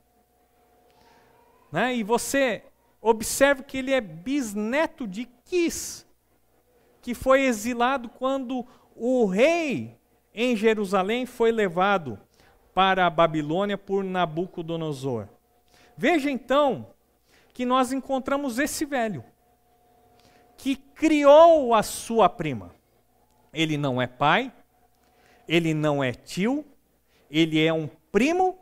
Né? 1.72 1.96
E 1.96 2.04
você 2.04 2.64
observa 3.00 3.64
que 3.64 3.78
ele 3.78 3.94
é 3.94 4.02
bisneto 4.02 5.08
de 5.08 5.30
Quis, 5.46 6.05
que 7.06 7.13
foi 7.13 7.44
exilado 7.44 8.10
quando 8.10 8.65
o 8.96 9.28
rei 9.28 9.96
em 10.34 10.56
Jerusalém 10.56 11.28
foi 11.28 11.52
levado 11.52 12.20
para 12.74 13.06
a 13.06 13.12
Babilônia 13.12 13.78
por 13.78 14.04
Nabucodonosor. 14.04 15.28
Veja 15.96 16.32
então 16.32 16.88
que 17.54 17.63
nós 17.63 17.94
encontramos 17.94 18.58
esse 18.58 18.86
velho, 18.86 19.24
que 20.58 20.76
criou 20.76 21.76
a 21.76 21.84
sua 21.84 22.28
prima. 22.28 22.74
Ele 23.54 23.78
não 23.78 24.02
é 24.02 24.08
pai, 24.08 24.52
ele 25.48 25.76
não 25.76 26.04
é 26.04 26.12
tio, 26.12 26.65
ele 27.30 27.63
é 27.63 27.72
um 27.72 27.88
primo 28.12 28.58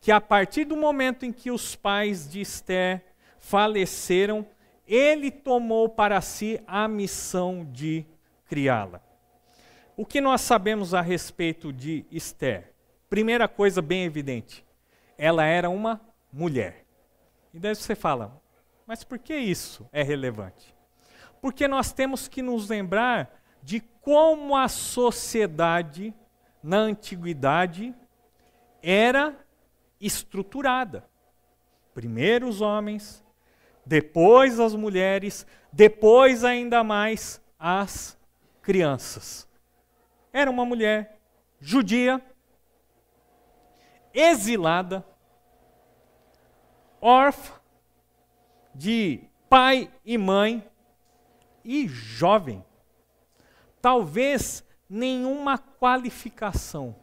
que, 0.00 0.10
a 0.10 0.20
partir 0.20 0.64
do 0.64 0.76
momento 0.76 1.24
em 1.24 1.30
que 1.30 1.52
os 1.52 1.76
pais 1.76 2.28
de 2.28 2.40
Esther 2.40 3.04
faleceram, 3.38 4.44
ele 4.90 5.30
tomou 5.30 5.88
para 5.88 6.20
si 6.20 6.60
a 6.66 6.88
missão 6.88 7.64
de 7.64 8.04
criá-la. 8.46 9.00
O 9.96 10.04
que 10.04 10.20
nós 10.20 10.40
sabemos 10.40 10.94
a 10.94 11.00
respeito 11.00 11.72
de 11.72 12.04
Esther? 12.10 12.72
Primeira 13.08 13.46
coisa 13.46 13.80
bem 13.80 14.02
evidente, 14.02 14.66
ela 15.16 15.44
era 15.44 15.70
uma 15.70 16.00
mulher. 16.32 16.84
E 17.54 17.58
daí 17.60 17.74
você 17.74 17.94
fala, 17.94 18.42
mas 18.84 19.04
por 19.04 19.18
que 19.20 19.36
isso 19.36 19.88
é 19.92 20.02
relevante? 20.02 20.74
Porque 21.40 21.68
nós 21.68 21.92
temos 21.92 22.26
que 22.26 22.42
nos 22.42 22.68
lembrar 22.68 23.40
de 23.62 23.80
como 24.00 24.56
a 24.56 24.66
sociedade 24.68 26.12
na 26.62 26.78
antiguidade 26.78 27.94
era 28.82 29.38
estruturada. 30.00 31.08
Primeiro 31.94 32.48
os 32.48 32.60
homens, 32.60 33.24
depois 33.84 34.60
as 34.60 34.74
mulheres, 34.74 35.46
depois 35.72 36.44
ainda 36.44 36.84
mais 36.84 37.40
as 37.58 38.16
crianças. 38.62 39.48
Era 40.32 40.50
uma 40.50 40.64
mulher 40.64 41.18
judia, 41.60 42.22
exilada, 44.14 45.04
órfã, 47.00 47.54
de 48.74 49.20
pai 49.48 49.90
e 50.04 50.16
mãe 50.16 50.64
e 51.64 51.88
jovem. 51.88 52.64
Talvez 53.80 54.64
nenhuma 54.88 55.58
qualificação 55.58 56.94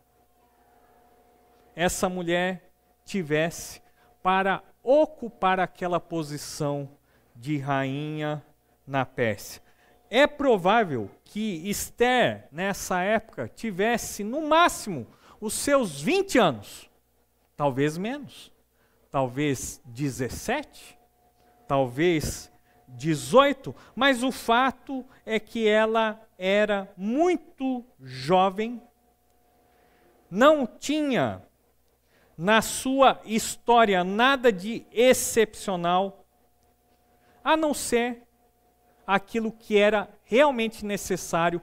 essa 1.75 2.09
mulher 2.09 2.71
tivesse 3.05 3.81
para 4.23 4.63
ocupar 4.83 5.59
aquela 5.59 5.99
posição 5.99 6.89
de 7.35 7.57
rainha 7.57 8.43
na 8.85 9.05
Pérsia. 9.05 9.61
É 10.09 10.25
provável 10.25 11.09
que 11.25 11.69
Esther, 11.69 12.47
nessa 12.51 13.01
época, 13.01 13.47
tivesse 13.47 14.23
no 14.23 14.47
máximo 14.47 15.05
os 15.41 15.53
seus 15.53 16.01
20 16.01 16.39
anos, 16.39 16.89
talvez 17.55 17.97
menos 17.97 18.51
talvez 19.17 19.81
17, 19.85 20.97
talvez 21.67 22.51
18, 22.87 23.75
mas 23.95 24.21
o 24.21 24.31
fato 24.31 25.05
é 25.25 25.39
que 25.39 25.67
ela 25.67 26.21
era 26.37 26.91
muito 26.95 27.83
jovem, 27.99 28.81
não 30.29 30.67
tinha 30.67 31.41
na 32.37 32.61
sua 32.61 33.19
história 33.25 34.03
nada 34.03 34.51
de 34.51 34.85
excepcional, 34.91 36.25
a 37.43 37.57
não 37.57 37.73
ser 37.73 38.23
aquilo 39.05 39.51
que 39.51 39.77
era 39.77 40.07
realmente 40.23 40.85
necessário 40.85 41.61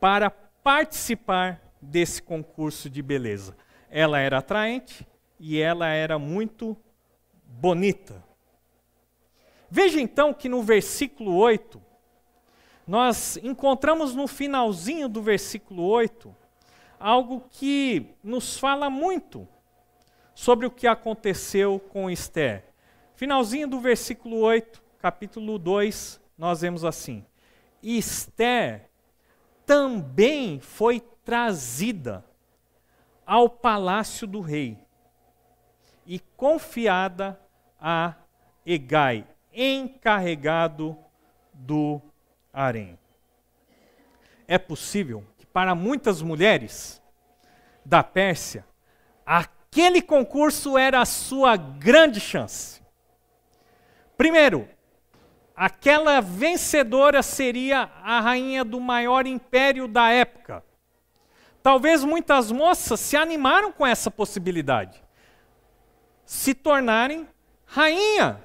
para 0.00 0.30
participar 0.30 1.60
desse 1.80 2.20
concurso 2.20 2.90
de 2.90 3.00
beleza. 3.02 3.56
Ela 3.88 4.18
era 4.18 4.38
atraente 4.38 5.06
e 5.38 5.60
ela 5.60 5.88
era 5.88 6.18
muito 6.18 6.76
bonita. 7.44 8.24
Veja 9.70 10.00
então 10.00 10.34
que 10.34 10.48
no 10.48 10.62
versículo 10.62 11.36
8, 11.36 11.80
nós 12.86 13.36
encontramos 13.42 14.14
no 14.14 14.26
finalzinho 14.26 15.08
do 15.08 15.22
versículo 15.22 15.84
8 15.84 16.34
algo 16.98 17.44
que 17.50 18.14
nos 18.24 18.58
fala 18.58 18.88
muito 18.88 19.46
sobre 20.36 20.66
o 20.66 20.70
que 20.70 20.86
aconteceu 20.86 21.80
com 21.80 22.10
Esther. 22.10 22.62
Finalzinho 23.14 23.66
do 23.66 23.80
versículo 23.80 24.36
8, 24.40 24.82
capítulo 24.98 25.58
2, 25.58 26.20
nós 26.36 26.60
vemos 26.60 26.84
assim: 26.84 27.24
Esther 27.82 28.90
também 29.64 30.60
foi 30.60 31.00
trazida 31.24 32.22
ao 33.24 33.48
palácio 33.48 34.26
do 34.26 34.42
rei 34.42 34.78
e 36.04 36.20
confiada 36.36 37.40
a 37.80 38.14
Egai, 38.64 39.26
encarregado 39.54 40.98
do 41.54 41.98
harém. 42.52 42.98
É 44.46 44.58
possível 44.58 45.24
que 45.38 45.46
para 45.46 45.74
muitas 45.74 46.20
mulheres 46.20 47.02
da 47.82 48.02
Pérsia, 48.02 48.66
aquele 49.76 50.00
concurso 50.00 50.78
era 50.78 51.02
a 51.02 51.04
sua 51.04 51.54
grande 51.54 52.18
chance. 52.18 52.80
Primeiro, 54.16 54.66
aquela 55.54 56.18
vencedora 56.22 57.22
seria 57.22 57.90
a 58.02 58.18
rainha 58.18 58.64
do 58.64 58.80
maior 58.80 59.26
império 59.26 59.86
da 59.86 60.08
época. 60.08 60.64
Talvez 61.62 62.02
muitas 62.04 62.50
moças 62.50 62.98
se 63.00 63.18
animaram 63.18 63.70
com 63.70 63.86
essa 63.86 64.10
possibilidade. 64.10 65.04
Se 66.24 66.54
tornarem 66.54 67.28
rainha. 67.66 68.42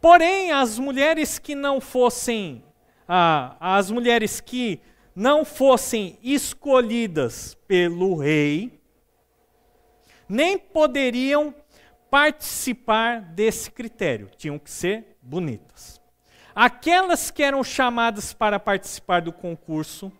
Porém, 0.00 0.50
as 0.50 0.76
mulheres 0.76 1.38
que 1.38 1.54
não 1.54 1.80
fossem, 1.80 2.64
ah, 3.06 3.54
as 3.60 3.92
mulheres 3.92 4.40
que 4.40 4.80
não 5.14 5.44
fossem 5.44 6.18
escolhidas 6.20 7.56
pelo 7.68 8.16
rei, 8.16 8.82
nem 10.28 10.58
poderiam 10.58 11.54
participar 12.10 13.20
desse 13.20 13.70
critério, 13.70 14.30
tinham 14.36 14.58
que 14.58 14.70
ser 14.70 15.16
bonitas. 15.20 16.00
Aquelas 16.54 17.30
que 17.30 17.42
eram 17.42 17.64
chamadas 17.64 18.32
para 18.32 18.60
participar 18.60 19.20
do 19.20 19.32
concurso, 19.32 20.12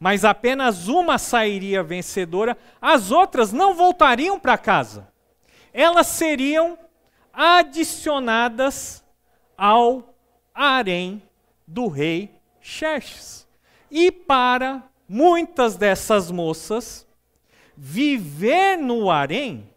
mas 0.00 0.24
apenas 0.24 0.88
uma 0.88 1.18
sairia 1.18 1.82
vencedora, 1.82 2.56
as 2.80 3.10
outras 3.10 3.52
não 3.52 3.74
voltariam 3.74 4.38
para 4.40 4.56
casa 4.56 5.14
elas 5.74 6.06
seriam 6.06 6.78
adicionadas 7.32 9.04
ao 9.58 10.14
harém 10.54 11.20
do 11.66 11.88
rei 11.88 12.40
Xerxes. 12.60 13.44
E 13.90 14.12
para 14.12 14.84
muitas 15.08 15.76
dessas 15.76 16.30
moças, 16.30 17.03
viver 17.76 18.76
no 18.76 19.10
harém 19.10 19.70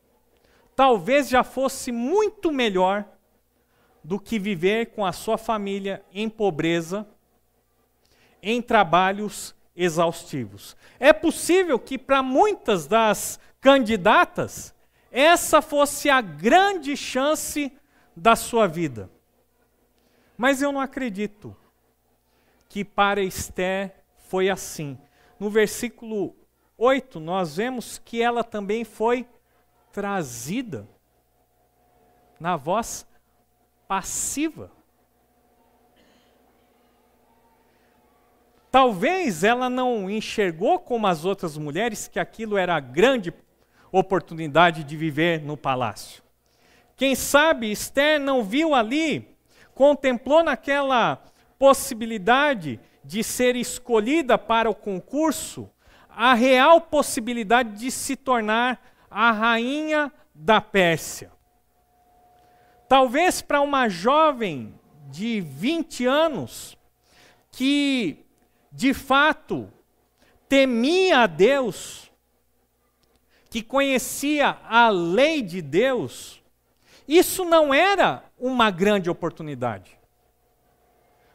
talvez 0.76 1.28
já 1.28 1.44
fosse 1.44 1.92
muito 1.92 2.52
melhor 2.52 3.04
do 4.04 4.20
que 4.20 4.38
viver 4.38 4.92
com 4.92 5.04
a 5.04 5.12
sua 5.12 5.38
família 5.38 6.06
em 6.14 6.30
pobreza, 6.30 7.08
em 8.42 8.62
trabalhos 8.62 9.56
exaustivos. 9.76 10.78
É 11.00 11.12
possível 11.12 11.80
que 11.80 11.98
para 11.98 12.22
muitas 12.22 12.86
das 12.86 13.40
candidatas 13.60 14.74
essa 15.12 15.62
fosse 15.64 16.10
a 16.10 16.22
grande 16.22 16.96
chance 16.96 17.72
da 18.16 18.36
sua 18.36 18.68
vida. 18.68 19.10
Mas 20.38 20.62
eu 20.62 20.72
não 20.72 20.80
acredito 20.80 21.58
que 22.70 22.86
para 22.86 23.22
Esther 23.22 23.96
foi 24.30 24.48
assim. 24.48 24.96
No 25.40 25.50
versículo 25.50 26.36
8, 26.78 27.20
nós 27.20 27.58
vemos 27.58 27.98
que 27.98 28.22
ela 28.22 28.44
também 28.44 28.84
foi 28.84 29.26
trazida 29.92 30.88
na 32.40 32.56
voz 32.56 33.08
passiva. 33.88 34.72
Talvez 38.70 39.44
ela 39.44 39.70
não 39.70 40.08
enxergou 40.10 40.78
como 40.78 41.08
as 41.08 41.26
outras 41.26 41.58
mulheres 41.58 42.08
que 42.08 42.20
aquilo 42.20 42.58
era 42.58 42.76
a 42.76 42.80
grande 42.80 43.34
oportunidade 43.92 44.84
de 44.84 44.96
viver 44.96 45.42
no 45.42 45.58
palácio. 45.58 46.22
Quem 46.96 47.16
sabe 47.16 47.72
Esther 47.72 48.20
não 48.20 48.44
viu 48.44 48.76
ali, 48.76 49.36
contemplou 49.74 50.44
naquela 50.44 51.24
possibilidade 51.58 52.80
de 53.04 53.24
ser 53.24 53.56
escolhida 53.56 54.38
para 54.38 54.70
o 54.70 54.76
concurso, 54.76 55.70
a 56.20 56.34
real 56.34 56.82
possibilidade 56.82 57.78
de 57.78 57.92
se 57.92 58.16
tornar 58.16 58.82
a 59.08 59.32
rainha 59.32 60.12
da 60.34 60.60
Pérsia. 60.60 61.32
Talvez 62.90 63.40
para 63.40 63.62
uma 63.62 63.88
jovem 63.88 64.74
de 65.12 65.40
20 65.42 66.08
anos, 66.08 66.76
que 67.52 68.26
de 68.72 68.96
fato 68.96 69.72
temia 70.50 71.20
a 71.20 71.28
Deus, 71.28 72.12
que 73.52 73.62
conhecia 73.62 74.58
a 74.68 74.90
lei 74.90 75.44
de 75.44 75.62
Deus, 75.62 76.42
isso 77.08 77.46
não 77.46 77.72
era 77.72 78.24
uma 78.40 78.72
grande 78.72 79.08
oportunidade, 79.08 79.96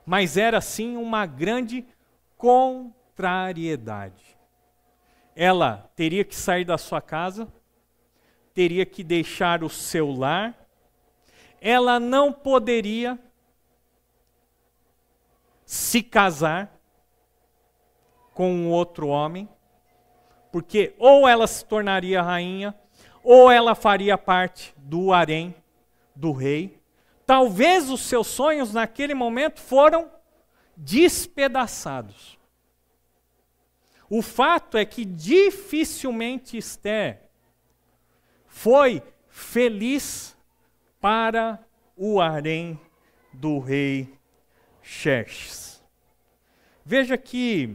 mas 0.05 0.37
era 0.37 0.61
sim 0.61 0.97
uma 0.97 1.25
grande 1.25 1.87
contrariedade. 2.37 4.32
Ela 5.35 5.91
teria 5.97 6.25
que 6.25 6.35
sair 6.35 6.65
da 6.65 6.77
sua 6.77 7.01
casa, 7.01 7.53
teria 8.53 8.85
que 8.85 9.03
deixar 9.03 9.65
o 9.65 9.71
seu 9.71 10.11
lar, 10.11 10.55
ela 11.61 11.99
não 12.01 12.33
poderia 12.33 13.19
se 15.65 16.03
casar 16.03 16.71
com 18.35 18.53
um 18.53 18.71
outro 18.71 19.09
homem, 19.09 19.49
porque 20.51 20.95
ou 20.99 21.27
ela 21.27 21.47
se 21.47 21.65
tornaria 21.65 22.21
rainha, 22.21 22.75
ou 23.23 23.51
ela 23.51 23.75
faria 23.75 24.19
parte 24.19 24.75
do 24.77 25.13
harém 25.13 25.55
do 26.15 26.33
rei. 26.33 26.81
Talvez 27.25 27.89
os 27.91 28.01
seus 28.01 28.27
sonhos 28.27 28.73
naquele 28.73 29.15
momento 29.15 29.61
foram 29.61 30.11
despedaçados. 30.77 32.39
O 34.15 34.21
fato 34.21 34.77
é 34.77 34.85
que 34.85 35.07
dificilmente 35.07 36.59
Esther 36.59 37.31
foi 38.47 39.03
feliz 39.27 40.37
para 41.01 41.59
o 41.97 42.21
harém 42.21 42.79
do 43.33 43.59
rei 43.59 44.13
Xerxes. 44.83 45.83
Veja 46.85 47.17
que 47.17 47.75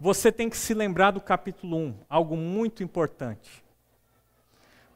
você 0.00 0.32
tem 0.32 0.50
que 0.50 0.56
se 0.56 0.74
lembrar 0.74 1.12
do 1.12 1.20
capítulo 1.20 1.76
1, 1.76 1.94
algo 2.08 2.36
muito 2.36 2.82
importante. 2.82 3.64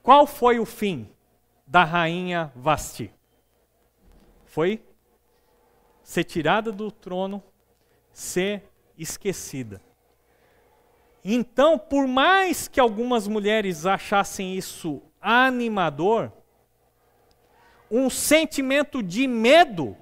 Qual 0.02 0.26
foi 0.26 0.58
o 0.58 0.66
fim 0.66 1.08
da 1.64 1.84
rainha 1.84 2.50
Vasti? 2.56 3.14
Foi 4.46 4.84
ser 6.02 6.24
tirada 6.24 6.72
do 6.72 6.90
trono, 6.90 7.40
ser 8.12 8.68
esquecida. 8.98 9.80
Então, 11.24 11.78
por 11.78 12.06
mais 12.06 12.66
que 12.66 12.80
algumas 12.80 13.28
mulheres 13.28 13.86
achassem 13.86 14.56
isso 14.56 15.02
animador, 15.20 16.32
um 17.90 18.10
sentimento 18.10 19.02
de 19.02 19.26
medo 19.28 19.96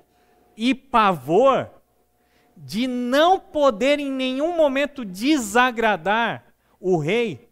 e 0.56 0.74
pavor 0.74 1.70
de 2.56 2.86
não 2.86 3.38
poder 3.38 3.98
em 3.98 4.10
nenhum 4.10 4.56
momento 4.56 5.04
desagradar 5.04 6.44
o 6.78 6.96
rei 6.96 7.48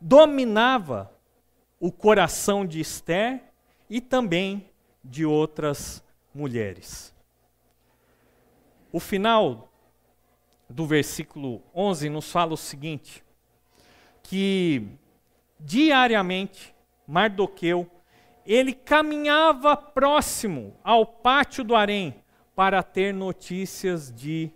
dominava 0.00 1.12
o 1.80 1.90
coração 1.90 2.66
de 2.66 2.80
Esther 2.80 3.42
e 3.88 4.00
também 4.00 4.68
de 5.02 5.24
outras 5.24 6.02
mulheres. 6.34 7.14
O 8.92 9.00
final 9.00 9.71
do 10.72 10.86
versículo 10.86 11.62
11 11.74 12.08
nos 12.08 12.30
fala 12.30 12.54
o 12.54 12.56
seguinte: 12.56 13.22
que 14.22 14.88
diariamente 15.60 16.74
Mardoqueu 17.06 17.88
ele 18.44 18.72
caminhava 18.72 19.76
próximo 19.76 20.76
ao 20.82 21.06
pátio 21.06 21.62
do 21.62 21.76
harém 21.76 22.14
para 22.54 22.82
ter 22.82 23.14
notícias 23.14 24.12
de 24.12 24.50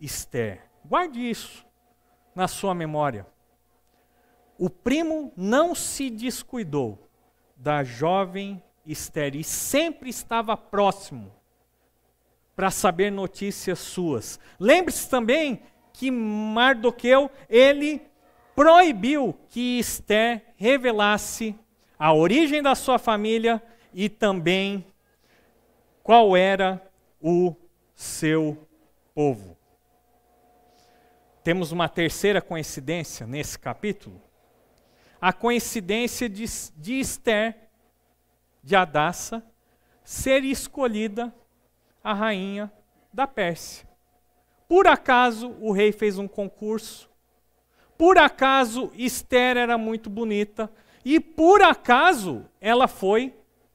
Esther. 0.00 0.62
Guarde 0.84 1.20
isso 1.20 1.66
na 2.34 2.48
sua 2.48 2.74
memória. 2.74 3.26
O 4.56 4.70
primo 4.70 5.32
não 5.36 5.74
se 5.74 6.08
descuidou 6.08 7.08
da 7.56 7.82
jovem 7.82 8.62
Esther 8.86 9.34
e 9.34 9.44
sempre 9.44 10.08
estava 10.10 10.56
próximo 10.56 11.32
para 12.54 12.70
saber 12.70 13.10
notícias 13.10 13.78
suas. 13.78 14.38
Lembre-se 14.58 15.08
também 15.08 15.62
que 15.92 16.10
Mardoqueu, 16.10 17.30
ele 17.48 18.02
proibiu 18.54 19.36
que 19.48 19.78
Esther 19.78 20.54
revelasse 20.56 21.54
a 21.98 22.12
origem 22.12 22.62
da 22.62 22.74
sua 22.74 22.98
família 22.98 23.62
e 23.92 24.08
também 24.08 24.84
qual 26.02 26.36
era 26.36 26.82
o 27.20 27.54
seu 27.94 28.58
povo. 29.14 29.56
Temos 31.42 31.72
uma 31.72 31.88
terceira 31.88 32.40
coincidência 32.40 33.26
nesse 33.26 33.58
capítulo. 33.58 34.20
A 35.20 35.32
coincidência 35.32 36.28
de, 36.28 36.44
de 36.76 36.98
Esther, 36.98 37.56
de 38.62 38.74
Adassa, 38.74 39.42
ser 40.02 40.44
escolhida 40.44 41.34
a 42.04 42.12
rainha 42.12 42.70
da 43.10 43.26
Pérsia. 43.26 43.88
Por 44.68 44.86
acaso 44.86 45.56
o 45.58 45.72
rei 45.72 45.90
fez 45.90 46.18
um 46.18 46.28
concurso, 46.28 47.08
por 47.96 48.18
acaso 48.18 48.90
Esther 48.94 49.56
era 49.56 49.78
muito 49.78 50.10
bonita, 50.10 50.70
e 51.04 51.18
por 51.18 51.62
acaso 51.62 52.44
ela 52.60 52.86
foi 52.86 53.34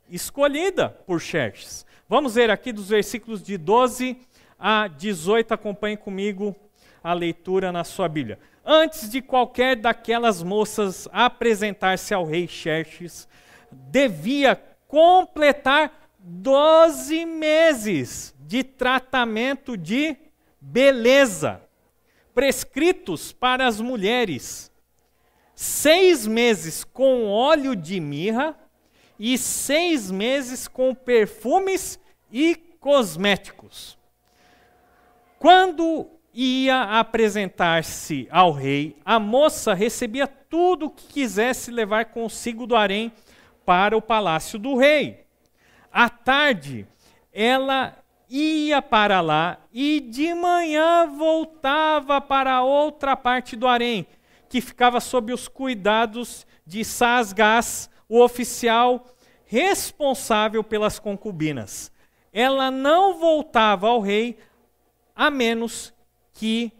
escolhida 0.09 0.89
por 0.89 1.19
Xerxes. 1.19 1.85
Vamos 2.07 2.35
ver 2.35 2.49
aqui 2.49 2.71
dos 2.71 2.89
versículos 2.89 3.41
de 3.41 3.57
12 3.57 4.17
a 4.57 4.87
18, 4.87 5.53
acompanhe 5.53 5.97
comigo 5.97 6.55
a 7.03 7.13
leitura 7.13 7.71
na 7.71 7.83
sua 7.83 8.09
Bíblia. 8.09 8.39
Antes 8.65 9.09
de 9.09 9.21
qualquer 9.21 9.75
daquelas 9.75 10.43
moças 10.43 11.07
apresentar-se 11.11 12.13
ao 12.13 12.25
rei 12.25 12.47
Xerxes, 12.47 13.27
devia 13.71 14.55
completar 14.87 15.98
12 16.19 17.25
meses 17.25 18.35
de 18.39 18.63
tratamento 18.63 19.75
de 19.77 20.15
beleza, 20.59 21.61
prescritos 22.33 23.31
para 23.31 23.65
as 23.65 23.79
mulheres 23.79 24.69
seis 25.61 26.25
meses 26.25 26.85
com 26.85 27.27
óleo 27.27 27.75
de 27.75 27.99
mirra 27.99 28.57
e 29.19 29.37
seis 29.37 30.09
meses 30.09 30.69
com 30.69 30.95
perfumes 30.95 31.99
e 32.31 32.55
cosméticos. 32.79 33.97
Quando 35.37 36.09
ia 36.33 36.97
apresentar-se 36.97 38.25
ao 38.31 38.53
rei, 38.53 38.95
a 39.03 39.19
moça 39.19 39.73
recebia 39.73 40.27
tudo 40.27 40.85
o 40.85 40.89
que 40.89 41.07
quisesse 41.07 41.71
levar 41.71 42.05
consigo 42.05 42.65
do 42.65 42.73
harém 42.73 43.11
para 43.65 43.97
o 43.97 44.01
palácio 44.01 44.57
do 44.57 44.77
rei. 44.77 45.25
À 45.91 46.09
tarde, 46.09 46.87
ela 47.31 47.97
ia 48.29 48.81
para 48.81 49.21
lá 49.21 49.57
e 49.73 49.99
de 49.99 50.33
manhã 50.33 51.07
voltava 51.07 52.21
para 52.21 52.61
outra 52.61 53.15
parte 53.17 53.55
do 53.55 53.67
harém 53.67 54.05
que 54.47 54.61
ficava 54.61 54.99
sob 54.99 55.31
os 55.31 55.47
cuidados 55.47 56.45
de 56.65 56.83
Sasgás, 56.83 57.89
o 58.07 58.21
oficial 58.21 59.05
responsável 59.45 60.63
pelas 60.63 60.99
concubinas. 60.99 61.91
Ela 62.33 62.69
não 62.71 63.19
voltava 63.19 63.87
ao 63.87 64.01
rei 64.01 64.37
a 65.15 65.29
menos 65.29 65.93
que 66.33 66.71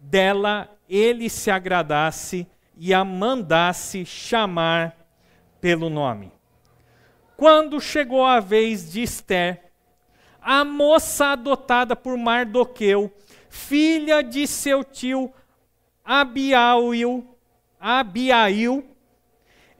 dela 0.00 0.70
ele 0.88 1.28
se 1.28 1.50
agradasse 1.50 2.46
e 2.76 2.94
a 2.94 3.04
mandasse 3.04 4.04
chamar 4.04 4.96
pelo 5.60 5.90
nome. 5.90 6.37
Quando 7.38 7.80
chegou 7.80 8.24
a 8.24 8.40
vez 8.40 8.90
de 8.90 9.00
Esther, 9.00 9.70
a 10.42 10.64
moça 10.64 11.26
adotada 11.26 11.94
por 11.94 12.18
Mardoqueu, 12.18 13.14
filha 13.48 14.24
de 14.24 14.44
seu 14.44 14.82
tio 14.82 15.32
Abiail, 16.04 17.24
Abiail, 17.78 18.84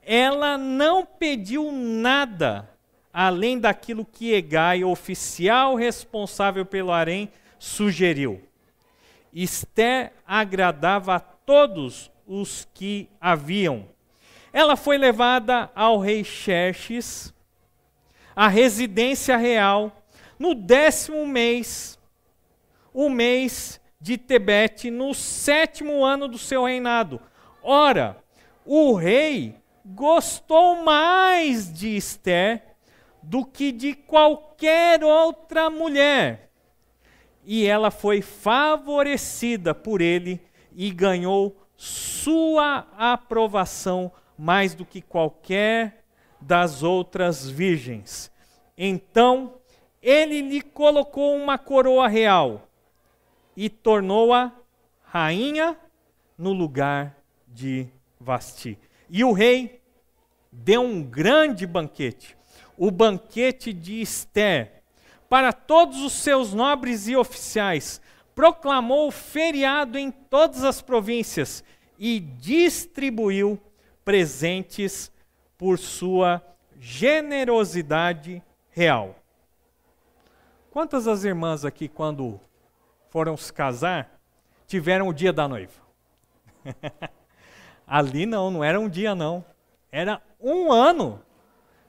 ela 0.00 0.56
não 0.56 1.04
pediu 1.04 1.72
nada 1.72 2.70
além 3.12 3.58
daquilo 3.58 4.04
que 4.04 4.32
Egai, 4.32 4.84
oficial 4.84 5.74
responsável 5.74 6.64
pelo 6.64 6.92
harém, 6.92 7.28
sugeriu. 7.58 8.40
Esther 9.32 10.12
agradava 10.24 11.16
a 11.16 11.18
todos 11.18 12.08
os 12.24 12.68
que 12.72 13.08
haviam. 13.20 13.88
ela 14.52 14.76
foi 14.76 14.96
levada 14.96 15.68
ao 15.74 15.98
rei 15.98 16.22
Xerxes, 16.22 17.34
à 18.38 18.46
residência 18.46 19.36
real, 19.36 20.04
no 20.38 20.54
décimo 20.54 21.26
mês, 21.26 21.98
o 22.94 23.08
mês 23.08 23.80
de 24.00 24.16
Tebete, 24.16 24.92
no 24.92 25.12
sétimo 25.12 26.04
ano 26.04 26.28
do 26.28 26.38
seu 26.38 26.62
reinado. 26.62 27.20
Ora, 27.60 28.16
o 28.64 28.94
rei 28.94 29.56
gostou 29.84 30.84
mais 30.84 31.72
de 31.72 31.96
Esther 31.96 32.62
do 33.20 33.44
que 33.44 33.72
de 33.72 33.92
qualquer 33.92 35.02
outra 35.02 35.68
mulher. 35.68 36.52
E 37.44 37.66
ela 37.66 37.90
foi 37.90 38.22
favorecida 38.22 39.74
por 39.74 40.00
ele 40.00 40.40
e 40.76 40.92
ganhou 40.92 41.60
sua 41.76 42.86
aprovação 42.96 44.12
mais 44.38 44.76
do 44.76 44.86
que 44.86 45.02
qualquer 45.02 45.97
das 46.40 46.82
outras 46.82 47.48
virgens. 47.48 48.30
Então 48.76 49.54
ele 50.02 50.40
lhe 50.40 50.60
colocou 50.60 51.34
uma 51.36 51.58
coroa 51.58 52.08
real 52.08 52.68
e 53.56 53.68
tornou-a 53.68 54.52
rainha 55.02 55.76
no 56.36 56.52
lugar 56.52 57.16
de 57.46 57.88
Vasti. 58.20 58.78
E 59.10 59.24
o 59.24 59.32
rei 59.32 59.80
deu 60.52 60.82
um 60.82 61.02
grande 61.02 61.66
banquete, 61.66 62.36
o 62.76 62.90
banquete 62.90 63.72
de 63.72 64.00
Esther, 64.00 64.82
para 65.28 65.52
todos 65.52 66.00
os 66.00 66.12
seus 66.12 66.54
nobres 66.54 67.08
e 67.08 67.16
oficiais, 67.16 68.00
proclamou 68.34 69.10
feriado 69.10 69.98
em 69.98 70.10
todas 70.10 70.62
as 70.62 70.80
províncias 70.80 71.64
e 71.98 72.20
distribuiu 72.20 73.60
presentes 74.04 75.10
por 75.58 75.78
sua 75.78 76.42
generosidade 76.78 78.42
real. 78.70 79.16
Quantas 80.70 81.04
das 81.06 81.24
irmãs 81.24 81.64
aqui, 81.64 81.88
quando 81.88 82.40
foram 83.10 83.36
se 83.36 83.52
casar, 83.52 84.20
tiveram 84.66 85.08
o 85.08 85.12
dia 85.12 85.32
da 85.32 85.48
noiva? 85.48 85.72
Ali 87.84 88.24
não, 88.24 88.50
não 88.50 88.62
era 88.62 88.78
um 88.78 88.88
dia 88.88 89.14
não. 89.14 89.44
Era 89.90 90.22
um 90.40 90.70
ano 90.70 91.20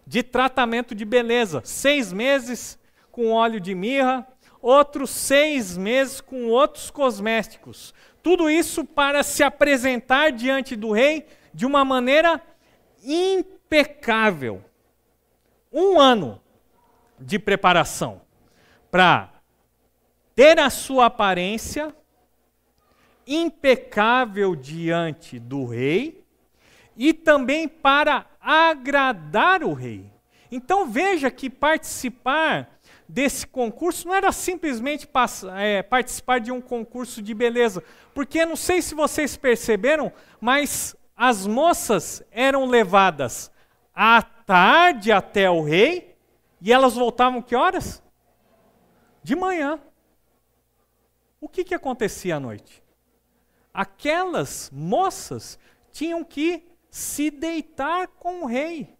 de 0.07 0.23
tratamento 0.23 0.95
de 0.95 1.05
beleza. 1.05 1.61
Seis 1.63 2.11
meses 2.11 2.79
com 3.11 3.31
óleo 3.31 3.59
de 3.59 3.75
mirra, 3.75 4.27
outros 4.61 5.11
seis 5.11 5.77
meses 5.77 6.19
com 6.19 6.47
outros 6.47 6.89
cosméticos. 6.89 7.93
Tudo 8.23 8.49
isso 8.49 8.83
para 8.83 9.21
se 9.21 9.43
apresentar 9.43 10.31
diante 10.31 10.75
do 10.75 10.91
rei 10.91 11.27
de 11.53 11.65
uma 11.65 11.85
maneira 11.85 12.41
impecável. 13.03 13.58
Um 15.71 15.99
ano 15.99 16.41
de 17.19 17.37
preparação 17.37 18.21
para 18.89 19.29
ter 20.35 20.59
a 20.59 20.69
sua 20.69 21.05
aparência 21.05 21.93
impecável 23.27 24.55
diante 24.55 25.37
do 25.37 25.65
rei 25.65 26.25
e 26.97 27.13
também 27.13 27.67
para 27.67 28.25
agradar 28.41 29.63
o 29.63 29.73
rei. 29.73 30.11
Então 30.51 30.89
veja 30.89 31.29
que 31.29 31.49
participar 31.49 32.79
desse 33.07 33.45
concurso 33.45 34.07
não 34.07 34.15
era 34.15 34.31
simplesmente 34.31 35.07
é, 35.57 35.83
participar 35.83 36.39
de 36.39 36.51
um 36.51 36.59
concurso 36.59 37.21
de 37.21 37.33
beleza, 37.33 37.83
porque 38.13 38.45
não 38.45 38.55
sei 38.55 38.81
se 38.81 38.95
vocês 38.95 39.37
perceberam, 39.37 40.11
mas 40.41 40.95
as 41.15 41.45
moças 41.45 42.23
eram 42.31 42.65
levadas 42.65 43.51
à 44.01 44.21
tarde 44.21 45.11
até 45.11 45.51
o 45.51 45.61
rei 45.61 46.15
e 46.61 46.71
elas 46.71 46.93
voltavam 46.93 47.41
que 47.41 47.53
horas? 47.53 48.01
De 49.21 49.35
manhã. 49.35 49.77
O 51.41 51.49
que, 51.49 51.65
que 51.65 51.75
acontecia 51.75 52.37
à 52.37 52.39
noite? 52.39 52.81
Aquelas 53.73 54.69
moças 54.71 55.59
tinham 55.91 56.23
que 56.23 56.65
se 56.89 57.29
deitar 57.29 58.07
com 58.07 58.43
o 58.43 58.45
rei. 58.45 58.97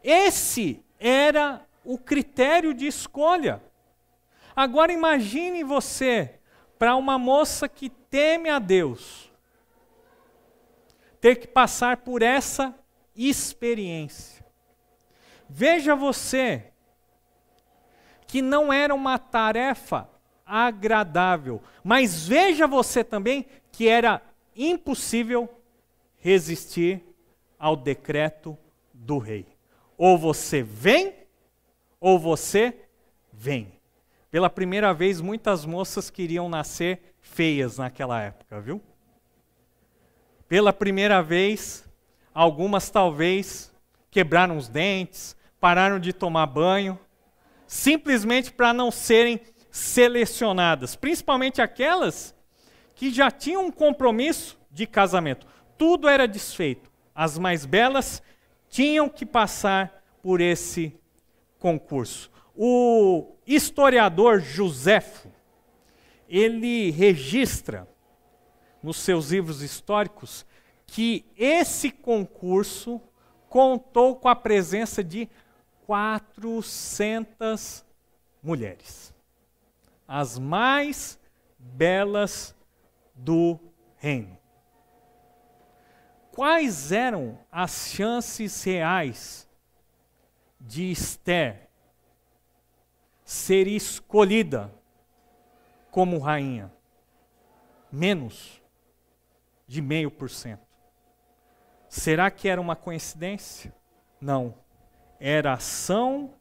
Esse 0.00 0.80
era 0.96 1.66
o 1.84 1.98
critério 1.98 2.72
de 2.72 2.86
escolha. 2.86 3.60
Agora 4.54 4.92
imagine 4.92 5.64
você 5.64 6.38
para 6.78 6.94
uma 6.94 7.18
moça 7.18 7.68
que 7.68 7.90
teme 7.90 8.48
a 8.48 8.60
Deus 8.60 9.25
ter 11.20 11.36
que 11.36 11.46
passar 11.46 11.98
por 11.98 12.22
essa 12.22 12.74
experiência. 13.14 14.44
Veja 15.48 15.94
você 15.94 16.72
que 18.26 18.42
não 18.42 18.72
era 18.72 18.94
uma 18.94 19.18
tarefa 19.18 20.08
agradável, 20.44 21.62
mas 21.82 22.26
veja 22.26 22.66
você 22.66 23.02
também 23.02 23.46
que 23.70 23.88
era 23.88 24.22
impossível 24.54 25.48
resistir 26.18 27.02
ao 27.58 27.76
decreto 27.76 28.56
do 28.92 29.18
rei. 29.18 29.46
Ou 29.96 30.18
você 30.18 30.62
vem, 30.62 31.14
ou 32.00 32.18
você 32.18 32.76
vem. 33.32 33.72
Pela 34.30 34.50
primeira 34.50 34.92
vez, 34.92 35.20
muitas 35.20 35.64
moças 35.64 36.10
queriam 36.10 36.48
nascer 36.48 37.14
feias 37.20 37.78
naquela 37.78 38.20
época, 38.20 38.60
viu? 38.60 38.82
Pela 40.48 40.72
primeira 40.72 41.22
vez, 41.22 41.84
algumas 42.32 42.88
talvez 42.88 43.72
quebraram 44.10 44.56
os 44.56 44.68
dentes, 44.68 45.36
pararam 45.58 45.98
de 45.98 46.12
tomar 46.12 46.46
banho, 46.46 46.98
simplesmente 47.66 48.52
para 48.52 48.72
não 48.72 48.90
serem 48.90 49.40
selecionadas, 49.70 50.94
principalmente 50.94 51.60
aquelas 51.60 52.34
que 52.94 53.10
já 53.12 53.30
tinham 53.30 53.66
um 53.66 53.70
compromisso 53.70 54.58
de 54.70 54.86
casamento. 54.86 55.46
Tudo 55.76 56.08
era 56.08 56.28
desfeito. 56.28 56.90
As 57.14 57.38
mais 57.38 57.66
belas 57.66 58.22
tinham 58.68 59.08
que 59.08 59.26
passar 59.26 60.02
por 60.22 60.40
esse 60.40 60.98
concurso. 61.58 62.30
O 62.54 63.34
historiador 63.46 64.40
Joséfo, 64.40 65.28
ele 66.28 66.90
registra 66.90 67.86
nos 68.82 68.98
seus 68.98 69.30
livros 69.30 69.62
históricos 69.62 70.44
que 70.86 71.26
esse 71.36 71.90
concurso 71.90 73.00
contou 73.48 74.16
com 74.16 74.28
a 74.28 74.36
presença 74.36 75.02
de 75.02 75.28
400 75.86 77.84
mulheres, 78.42 79.14
as 80.06 80.38
mais 80.38 81.18
belas 81.58 82.54
do 83.14 83.58
reino. 83.96 84.36
Quais 86.32 86.92
eram 86.92 87.38
as 87.50 87.88
chances 87.88 88.62
reais 88.62 89.48
de 90.60 90.90
Esther 90.90 91.70
ser 93.24 93.66
escolhida 93.66 94.70
como 95.90 96.18
rainha? 96.18 96.70
Menos 97.90 98.62
de 99.66 99.82
meio 99.82 100.10
por 100.10 100.30
cento. 100.30 100.66
Será 101.88 102.30
que 102.30 102.48
era 102.48 102.60
uma 102.60 102.76
coincidência? 102.76 103.74
Não. 104.20 104.54
Era 105.18 105.54
ação 105.54 106.34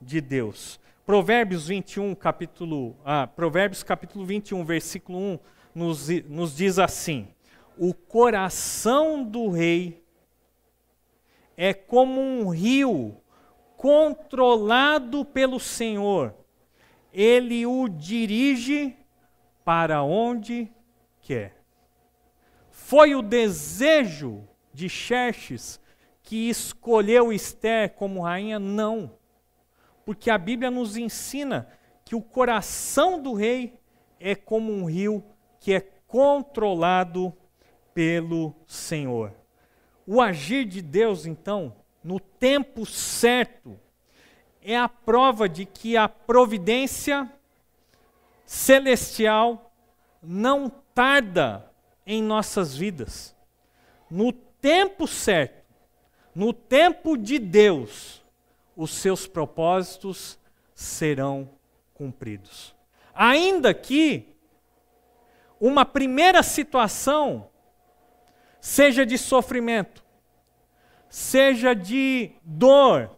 de 0.00 0.20
Deus. 0.20 0.80
Provérbios 1.04 1.66
21, 1.66 2.14
capítulo, 2.14 2.96
ah, 3.04 3.26
Provérbios 3.26 3.82
capítulo 3.82 4.24
21, 4.24 4.64
versículo 4.64 5.18
1, 5.18 5.38
nos, 5.74 6.08
nos 6.28 6.56
diz 6.56 6.78
assim: 6.78 7.28
O 7.76 7.92
coração 7.92 9.24
do 9.24 9.48
rei 9.48 10.04
é 11.56 11.74
como 11.74 12.20
um 12.20 12.48
rio 12.48 13.16
controlado 13.76 15.24
pelo 15.24 15.58
Senhor. 15.58 16.34
Ele 17.12 17.66
o 17.66 17.88
dirige 17.88 18.96
para 19.64 20.02
onde 20.02 20.70
quer. 21.20 21.59
Foi 22.90 23.14
o 23.14 23.22
desejo 23.22 24.42
de 24.74 24.88
Xerxes 24.88 25.78
que 26.24 26.50
escolheu 26.50 27.32
Esther 27.32 27.90
como 27.90 28.22
rainha? 28.22 28.58
Não. 28.58 29.12
Porque 30.04 30.28
a 30.28 30.36
Bíblia 30.36 30.72
nos 30.72 30.96
ensina 30.96 31.68
que 32.04 32.16
o 32.16 32.20
coração 32.20 33.22
do 33.22 33.32
rei 33.32 33.78
é 34.18 34.34
como 34.34 34.72
um 34.72 34.86
rio 34.86 35.24
que 35.60 35.72
é 35.72 35.80
controlado 36.08 37.32
pelo 37.94 38.56
Senhor. 38.66 39.32
O 40.04 40.20
agir 40.20 40.64
de 40.64 40.82
Deus, 40.82 41.26
então, 41.26 41.76
no 42.02 42.18
tempo 42.18 42.84
certo, 42.84 43.78
é 44.60 44.76
a 44.76 44.88
prova 44.88 45.48
de 45.48 45.64
que 45.64 45.96
a 45.96 46.08
providência 46.08 47.32
celestial 48.44 49.72
não 50.20 50.68
tarda 50.92 51.69
em 52.06 52.22
nossas 52.22 52.76
vidas. 52.76 53.34
No 54.10 54.32
tempo 54.32 55.06
certo, 55.06 55.64
no 56.34 56.52
tempo 56.52 57.16
de 57.16 57.38
Deus, 57.38 58.24
os 58.76 58.90
seus 58.92 59.26
propósitos 59.26 60.38
serão 60.74 61.50
cumpridos. 61.94 62.74
Ainda 63.14 63.74
que 63.74 64.34
uma 65.60 65.84
primeira 65.84 66.42
situação 66.42 67.50
seja 68.60 69.04
de 69.04 69.18
sofrimento, 69.18 70.04
seja 71.08 71.74
de 71.74 72.32
dor, 72.42 73.10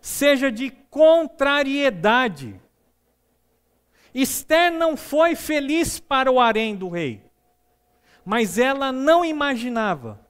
seja 0.00 0.50
de 0.50 0.70
contrariedade. 0.70 2.60
Esther 4.14 4.72
não 4.72 4.96
foi 4.96 5.34
feliz 5.34 5.98
para 5.98 6.30
o 6.30 6.38
harém 6.38 6.76
do 6.76 6.88
rei, 6.88 7.23
mas 8.24 8.58
ela 8.58 8.90
não 8.90 9.24
imaginava 9.24 10.20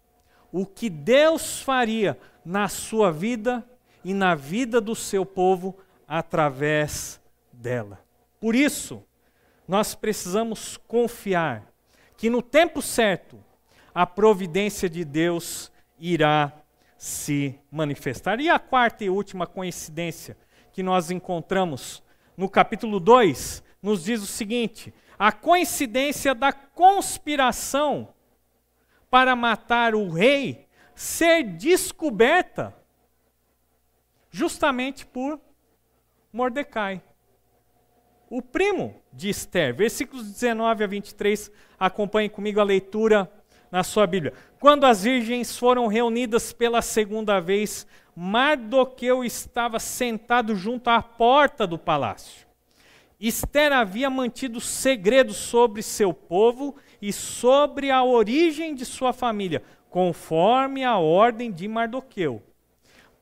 o 0.50 0.66
que 0.66 0.88
Deus 0.88 1.60
faria 1.60 2.18
na 2.44 2.68
sua 2.68 3.10
vida 3.10 3.64
e 4.04 4.12
na 4.12 4.34
vida 4.34 4.80
do 4.80 4.94
seu 4.94 5.24
povo 5.24 5.76
através 6.06 7.20
dela. 7.52 8.00
Por 8.40 8.54
isso, 8.54 9.02
nós 9.66 9.94
precisamos 9.94 10.76
confiar 10.76 11.72
que 12.16 12.28
no 12.28 12.42
tempo 12.42 12.82
certo 12.82 13.42
a 13.94 14.06
providência 14.06 14.88
de 14.88 15.04
Deus 15.04 15.72
irá 15.98 16.52
se 16.98 17.58
manifestar. 17.70 18.40
E 18.40 18.48
a 18.48 18.58
quarta 18.58 19.04
e 19.04 19.10
última 19.10 19.46
coincidência 19.46 20.36
que 20.72 20.82
nós 20.82 21.10
encontramos 21.10 22.02
no 22.36 22.48
capítulo 22.48 22.98
2 22.98 23.62
nos 23.82 24.04
diz 24.04 24.22
o 24.22 24.26
seguinte: 24.26 24.92
a 25.18 25.32
coincidência 25.32 26.34
da 26.34 26.52
conspiração 26.52 28.08
para 29.10 29.36
matar 29.36 29.94
o 29.94 30.08
rei 30.10 30.66
ser 30.94 31.42
descoberta 31.44 32.74
justamente 34.30 35.06
por 35.06 35.40
Mordecai, 36.32 37.00
o 38.28 38.42
primo 38.42 39.00
de 39.12 39.28
Esther. 39.28 39.74
Versículos 39.74 40.32
19 40.32 40.82
a 40.82 40.86
23, 40.88 41.50
acompanhe 41.78 42.28
comigo 42.28 42.58
a 42.58 42.64
leitura 42.64 43.30
na 43.70 43.84
sua 43.84 44.06
Bíblia. 44.06 44.32
Quando 44.58 44.84
as 44.84 45.04
virgens 45.04 45.56
foram 45.56 45.86
reunidas 45.86 46.52
pela 46.52 46.82
segunda 46.82 47.38
vez, 47.40 47.86
Mardoqueu 48.16 49.24
estava 49.24 49.78
sentado 49.78 50.56
junto 50.56 50.88
à 50.88 51.00
porta 51.00 51.66
do 51.66 51.78
palácio. 51.78 52.46
Esther 53.26 53.72
havia 53.72 54.10
mantido 54.10 54.60
segredo 54.60 55.32
sobre 55.32 55.82
seu 55.82 56.12
povo 56.12 56.76
e 57.00 57.10
sobre 57.10 57.90
a 57.90 58.04
origem 58.04 58.74
de 58.74 58.84
sua 58.84 59.14
família, 59.14 59.62
conforme 59.88 60.84
a 60.84 60.98
ordem 60.98 61.50
de 61.50 61.66
Mardoqueu. 61.66 62.42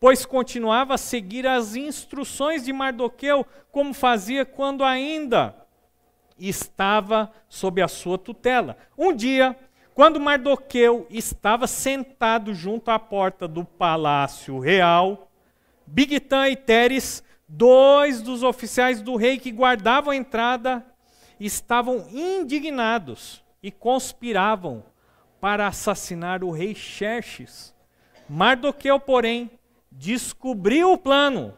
Pois 0.00 0.26
continuava 0.26 0.94
a 0.94 0.98
seguir 0.98 1.46
as 1.46 1.76
instruções 1.76 2.64
de 2.64 2.72
Mardoqueu, 2.72 3.46
como 3.70 3.94
fazia 3.94 4.44
quando 4.44 4.82
ainda 4.82 5.54
estava 6.36 7.30
sob 7.48 7.80
a 7.80 7.86
sua 7.86 8.18
tutela. 8.18 8.76
Um 8.98 9.14
dia, 9.14 9.56
quando 9.94 10.18
Mardoqueu 10.18 11.06
estava 11.10 11.68
sentado 11.68 12.52
junto 12.52 12.90
à 12.90 12.98
porta 12.98 13.46
do 13.46 13.64
palácio 13.64 14.58
real, 14.58 15.30
Bigtan 15.86 16.48
e 16.48 16.56
Teres, 16.56 17.22
dois 17.54 18.22
dos 18.22 18.42
oficiais 18.42 19.02
do 19.02 19.14
rei 19.14 19.38
que 19.38 19.52
guardavam 19.52 20.10
a 20.10 20.16
entrada, 20.16 20.84
estavam 21.38 22.08
indignados 22.10 23.44
e 23.62 23.70
conspiravam 23.70 24.82
para 25.38 25.66
assassinar 25.66 26.42
o 26.42 26.50
rei 26.50 26.74
Xerxes. 26.74 27.74
Mardoqueu, 28.26 28.98
porém, 28.98 29.50
descobriu 29.90 30.92
o 30.92 30.98
plano 30.98 31.54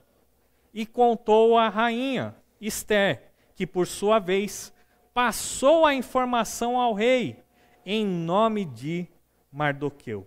e 0.72 0.84
contou 0.84 1.56
à 1.56 1.68
rainha 1.68 2.34
Esther, 2.60 3.30
que 3.54 3.64
por 3.64 3.86
sua 3.86 4.18
vez 4.18 4.72
passou 5.12 5.86
a 5.86 5.94
informação 5.94 6.76
ao 6.76 6.92
rei 6.92 7.44
em 7.86 8.04
nome 8.04 8.64
de 8.64 9.06
Mardoqueu. 9.52 10.26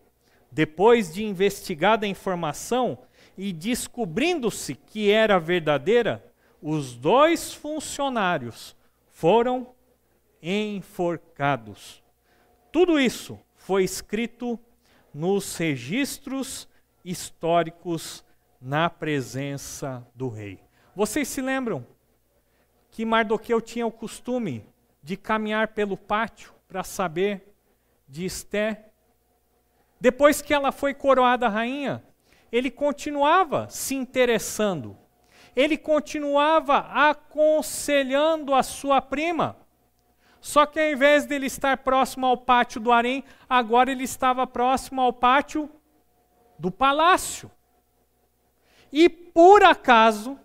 Depois 0.49 1.13
de 1.13 1.25
investigada 1.25 2.05
a 2.05 2.09
informação 2.09 2.97
e 3.37 3.53
descobrindo-se 3.53 4.73
que 4.73 5.11
era 5.11 5.39
verdadeira, 5.39 6.23
os 6.61 6.95
dois 6.95 7.53
funcionários 7.53 8.75
foram 9.11 9.75
enforcados. 10.41 12.03
Tudo 12.71 12.99
isso 12.99 13.39
foi 13.55 13.83
escrito 13.83 14.59
nos 15.13 15.55
registros 15.55 16.67
históricos 17.03 18.23
na 18.59 18.89
presença 18.89 20.05
do 20.15 20.29
rei. 20.29 20.59
Vocês 20.95 21.27
se 21.27 21.41
lembram 21.41 21.85
que 22.89 23.05
Mardoqueu 23.05 23.61
tinha 23.61 23.85
o 23.85 23.91
costume 23.91 24.65
de 25.03 25.15
caminhar 25.15 25.69
pelo 25.69 25.95
pátio 25.95 26.53
para 26.67 26.83
saber 26.83 27.53
de 28.07 28.25
Esté. 28.25 28.89
Depois 29.99 30.41
que 30.41 30.53
ela 30.53 30.71
foi 30.71 30.93
coroada 30.93 31.47
rainha, 31.47 32.03
ele 32.51 32.71
continuava 32.71 33.67
se 33.69 33.95
interessando. 33.95 34.97
Ele 35.55 35.77
continuava 35.77 36.77
aconselhando 36.77 38.53
a 38.53 38.61
sua 38.61 39.01
prima. 39.01 39.57
Só 40.39 40.65
que 40.65 40.79
ao 40.79 40.91
invés 40.91 41.25
dele 41.25 41.47
estar 41.47 41.77
próximo 41.77 42.25
ao 42.25 42.37
pátio 42.37 42.79
do 42.79 42.91
harém, 42.91 43.23
agora 43.49 43.91
ele 43.91 44.03
estava 44.03 44.45
próximo 44.45 45.01
ao 45.01 45.11
pátio 45.11 45.69
do 46.57 46.71
palácio. 46.71 47.51
E 48.91 49.09
por 49.09 49.63
acaso, 49.63 50.39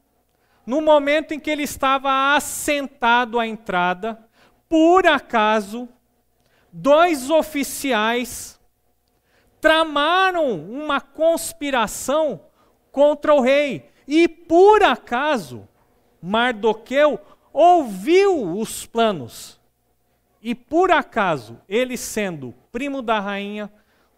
no 0.67 0.81
momento 0.81 1.33
em 1.33 1.41
que 1.41 1.51
ele 1.51 1.63
estava 1.63 2.35
assentado 2.35 3.39
à 3.39 3.47
entrada, 3.47 4.19
por 4.69 5.07
acaso, 5.07 5.89
dois 6.73 7.31
oficiais 7.31 8.59
tramaram 9.63 10.61
uma 10.61 11.01
conspiração 11.01 12.41
contra 12.91 13.33
o 13.33 13.41
rei. 13.41 13.89
E 14.09 14.27
por 14.27 14.83
acaso, 14.83 15.69
Mardoqueu 16.21 17.21
ouviu 17.53 18.59
os 18.59 18.85
planos. 18.85 19.61
E 20.43 20.53
por 20.53 20.91
acaso, 20.91 21.61
ele 21.69 21.97
sendo 21.97 22.53
primo 22.73 23.01
da 23.01 23.21
rainha, 23.21 23.73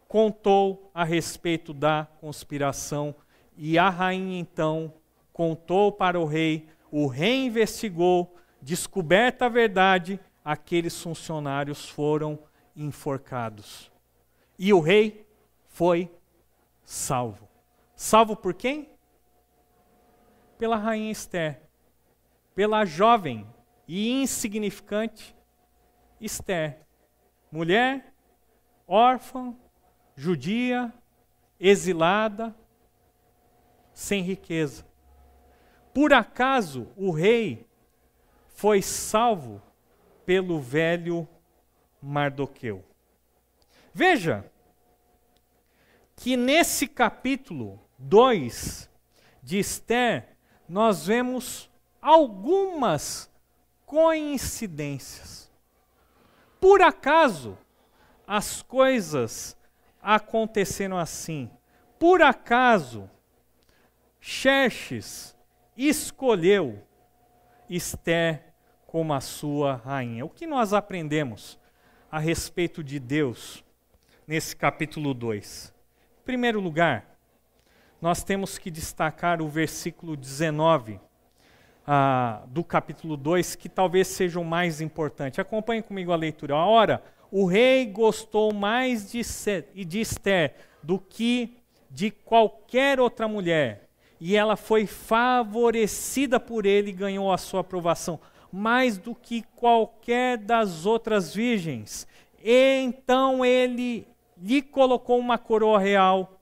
contou 0.09 0.91
a 0.95 1.05
respeito 1.05 1.75
da 1.75 2.09
conspiração. 2.23 3.15
E 3.55 3.79
a 3.79 3.91
rainha 3.91 4.41
então 4.41 4.95
contou 5.31 5.93
para 5.93 6.19
o 6.19 6.25
rei, 6.25 6.67
o 6.91 7.07
rei 7.07 7.45
investigou, 7.45 8.35
descoberta 8.63 9.45
a 9.45 9.51
verdade, 9.51 10.19
aqueles 10.43 10.99
funcionários 11.03 11.87
foram 11.87 12.39
enforcados. 12.75 13.93
E 14.59 14.73
o 14.73 14.81
rei 14.81 15.24
foi 15.75 16.09
salvo. 16.85 17.49
Salvo 17.97 18.37
por 18.37 18.55
quem? 18.55 18.89
Pela 20.57 20.77
rainha 20.77 21.11
Esther. 21.11 21.63
Pela 22.55 22.85
jovem 22.85 23.45
e 23.89 24.23
insignificante 24.23 25.37
Esther. 26.21 26.79
Mulher, 27.51 28.15
órfã, 28.87 29.53
judia, 30.15 30.95
exilada, 31.59 32.55
sem 33.93 34.23
riqueza. 34.23 34.87
Por 35.93 36.13
acaso 36.13 36.87
o 36.97 37.11
rei 37.11 37.67
foi 38.47 38.81
salvo 38.81 39.61
pelo 40.25 40.61
velho 40.61 41.27
Mardoqueu. 42.01 42.85
Veja 43.93 44.49
que 46.17 46.37
nesse 46.37 46.87
capítulo 46.87 47.81
2 47.99 48.89
de 49.43 49.59
Esther, 49.59 50.37
nós 50.69 51.07
vemos 51.07 51.71
algumas 52.01 53.31
coincidências. 53.85 55.51
Por 56.61 56.81
acaso, 56.81 57.59
as 58.27 58.63
coisas 58.63 59.57
aconteceram 60.01 60.99
assim. 60.99 61.51
Por 61.99 62.23
acaso, 62.23 63.11
Xerxes 64.21 65.37
escolheu 65.77 66.83
Esther 67.69 68.55
como 68.87 69.13
a 69.13 69.21
sua 69.21 69.77
rainha. 69.77 70.25
O 70.25 70.31
que 70.31 70.47
nós 70.47 70.73
aprendemos 70.73 71.59
a 72.11 72.19
respeito 72.19 72.83
de 72.83 72.99
Deus 72.99 73.65
nesse 74.27 74.55
capítulo 74.55 75.13
2? 75.13 75.74
Primeiro 76.25 76.59
lugar, 76.59 77.19
nós 78.01 78.25
temos 78.25 78.57
que 78.57 78.71
destacar 78.71 79.43
o 79.43 79.49
versículo 79.49 80.17
19 80.17 80.99
ah, 81.87 82.43
do 82.47 82.65
capítulo 82.65 83.15
2, 83.15 83.55
que 83.57 83.69
talvez 83.69 84.09
seja 84.09 84.41
o 84.41 84.45
mais 84.45 84.81
importante. 84.81 85.39
Acompanhe 85.39 85.83
comigo 85.83 86.13
a 86.13 86.17
leitura. 86.17 86.57
Ora, 86.57 87.03
o 87.31 87.45
rei 87.45 87.85
gostou 87.85 88.55
mais 88.55 89.13
de, 89.13 89.21
de 89.85 90.01
Esther 90.01 90.55
do 90.83 90.99
que 90.99 91.59
de 91.91 92.11
qualquer 92.11 92.99
outra 92.99 93.29
mulher, 93.29 93.87
e 94.19 94.35
ela 94.35 94.57
foi 94.57 94.87
favorecida 94.87 96.41
por 96.41 96.65
ele 96.65 96.89
e 96.89 96.95
ganhou 96.95 97.31
a 97.31 97.37
sua 97.37 97.61
aprovação, 97.61 98.19
mais 98.51 98.97
do 98.97 99.15
que 99.15 99.43
qualquer 99.55 100.39
das 100.39 100.87
outras 100.87 101.35
virgens. 101.35 102.07
E 102.43 102.81
então 102.83 103.45
ele 103.45 104.07
lhe 104.37 104.63
colocou 104.63 105.19
uma 105.19 105.39
coroa 105.39 105.79
real 105.79 106.41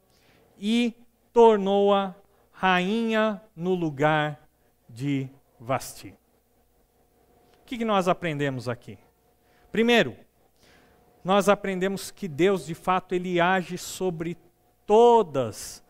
e 0.59 0.95
tornou-a 1.33 2.15
rainha 2.53 3.43
no 3.57 3.75
lugar 3.75 4.49
de 4.89 5.29
Vasti. 5.59 6.09
O 7.61 7.65
que, 7.65 7.79
que 7.79 7.85
nós 7.85 8.09
aprendemos 8.09 8.69
aqui? 8.69 8.99
Primeiro, 9.71 10.17
nós 11.25 11.49
aprendemos 11.49 12.11
que 12.11 12.29
Deus, 12.29 12.67
de 12.67 12.75
fato, 12.75 13.15
ele 13.15 13.41
age 13.41 13.79
sobre 13.79 14.37
todas 14.87 15.83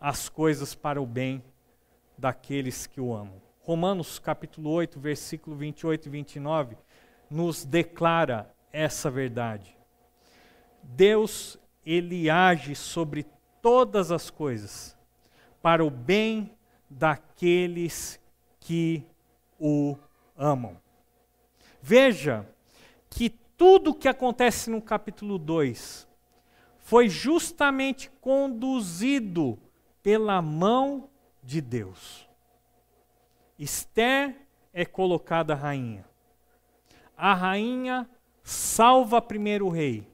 as 0.00 0.28
coisas 0.28 0.74
para 0.74 1.00
o 1.00 1.06
bem 1.06 1.42
daqueles 2.18 2.86
que 2.86 3.00
o 3.00 3.14
amam. 3.14 3.40
Romanos 3.60 4.18
capítulo 4.18 4.70
8, 4.70 4.98
versículo 4.98 5.56
28 5.56 6.06
e 6.06 6.10
29 6.10 6.76
nos 7.30 7.64
declara 7.64 8.52
essa 8.72 9.10
verdade. 9.10 9.79
Deus, 10.82 11.58
ele 11.84 12.28
age 12.28 12.74
sobre 12.74 13.26
todas 13.60 14.10
as 14.10 14.30
coisas 14.30 14.96
para 15.62 15.84
o 15.84 15.90
bem 15.90 16.56
daqueles 16.88 18.20
que 18.58 19.04
o 19.58 19.96
amam. 20.36 20.76
Veja 21.82 22.46
que 23.08 23.30
tudo 23.30 23.90
o 23.90 23.94
que 23.94 24.08
acontece 24.08 24.70
no 24.70 24.80
capítulo 24.80 25.38
2 25.38 26.08
foi 26.78 27.08
justamente 27.08 28.10
conduzido 28.20 29.58
pela 30.02 30.40
mão 30.42 31.08
de 31.42 31.60
Deus. 31.60 32.28
Esther 33.58 34.34
é 34.72 34.84
colocada 34.84 35.54
rainha. 35.54 36.04
A 37.16 37.34
rainha 37.34 38.08
salva 38.42 39.20
primeiro 39.20 39.66
o 39.66 39.70
rei. 39.70 40.09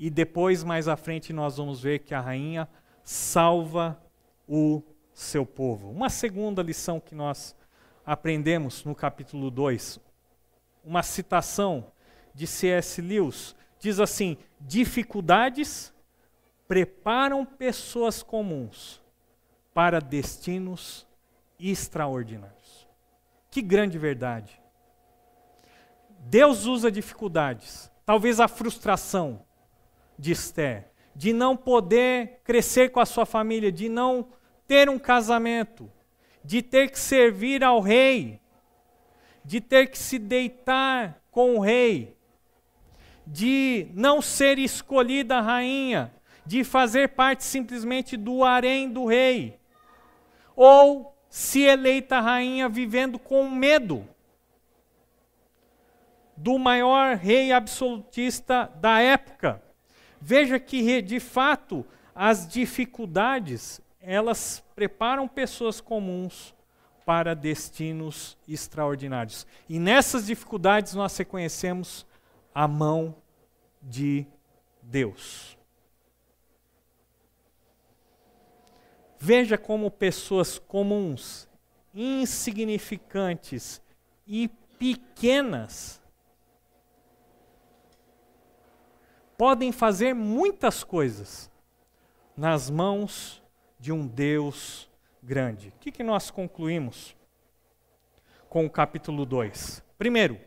E 0.00 0.08
depois, 0.08 0.64
mais 0.64 0.88
à 0.88 0.96
frente, 0.96 1.30
nós 1.30 1.58
vamos 1.58 1.82
ver 1.82 1.98
que 1.98 2.14
a 2.14 2.20
rainha 2.22 2.66
salva 3.04 4.02
o 4.48 4.82
seu 5.12 5.44
povo. 5.44 5.90
Uma 5.90 6.08
segunda 6.08 6.62
lição 6.62 6.98
que 6.98 7.14
nós 7.14 7.54
aprendemos 8.06 8.82
no 8.82 8.94
capítulo 8.94 9.50
2, 9.50 10.00
uma 10.82 11.02
citação 11.02 11.92
de 12.32 12.46
C.S. 12.46 13.02
Lewis, 13.02 13.54
diz 13.78 14.00
assim: 14.00 14.38
dificuldades 14.58 15.92
preparam 16.66 17.44
pessoas 17.44 18.22
comuns 18.22 19.02
para 19.74 20.00
destinos 20.00 21.06
extraordinários. 21.58 22.88
Que 23.50 23.60
grande 23.60 23.98
verdade. 23.98 24.62
Deus 26.20 26.64
usa 26.64 26.90
dificuldades, 26.90 27.92
talvez 28.06 28.40
a 28.40 28.48
frustração 28.48 29.44
de 30.20 30.32
Esther, 30.32 30.86
de 31.16 31.32
não 31.32 31.56
poder 31.56 32.40
crescer 32.44 32.90
com 32.90 33.00
a 33.00 33.06
sua 33.06 33.24
família, 33.24 33.72
de 33.72 33.88
não 33.88 34.28
ter 34.68 34.88
um 34.90 34.98
casamento, 34.98 35.90
de 36.44 36.60
ter 36.60 36.90
que 36.90 36.98
servir 36.98 37.64
ao 37.64 37.80
rei, 37.80 38.38
de 39.42 39.60
ter 39.60 39.88
que 39.88 39.98
se 39.98 40.18
deitar 40.18 41.22
com 41.30 41.56
o 41.56 41.60
rei, 41.60 42.16
de 43.26 43.88
não 43.94 44.20
ser 44.20 44.58
escolhida 44.58 45.40
rainha, 45.40 46.12
de 46.44 46.64
fazer 46.64 47.08
parte 47.08 47.44
simplesmente 47.44 48.16
do 48.16 48.44
harém 48.44 48.90
do 48.90 49.06
rei, 49.06 49.58
ou 50.54 51.16
se 51.30 51.62
eleita 51.62 52.20
rainha 52.20 52.68
vivendo 52.68 53.18
com 53.18 53.48
medo 53.48 54.06
do 56.36 56.58
maior 56.58 57.16
rei 57.16 57.52
absolutista 57.52 58.70
da 58.76 59.00
época. 59.00 59.69
Veja 60.20 60.58
que, 60.60 61.00
de 61.00 61.18
fato, 61.18 61.84
as 62.14 62.46
dificuldades, 62.46 63.80
elas 64.00 64.62
preparam 64.74 65.26
pessoas 65.26 65.80
comuns 65.80 66.54
para 67.06 67.34
destinos 67.34 68.36
extraordinários. 68.46 69.46
E 69.68 69.78
nessas 69.78 70.26
dificuldades 70.26 70.94
nós 70.94 71.16
reconhecemos 71.16 72.06
a 72.54 72.68
mão 72.68 73.16
de 73.82 74.26
Deus. 74.82 75.56
Veja 79.18 79.58
como 79.58 79.90
pessoas 79.90 80.58
comuns, 80.58 81.48
insignificantes 81.94 83.82
e 84.26 84.48
pequenas 84.78 85.99
podem 89.40 89.72
fazer 89.72 90.14
muitas 90.14 90.84
coisas 90.84 91.50
nas 92.36 92.68
mãos 92.68 93.42
de 93.78 93.90
um 93.90 94.06
Deus 94.06 94.86
grande. 95.22 95.68
O 95.68 95.80
que, 95.80 95.90
que 95.90 96.02
nós 96.02 96.30
concluímos 96.30 97.16
com 98.50 98.66
o 98.66 98.70
capítulo 98.70 99.24
2? 99.24 99.82
Primeiro, 99.96 100.38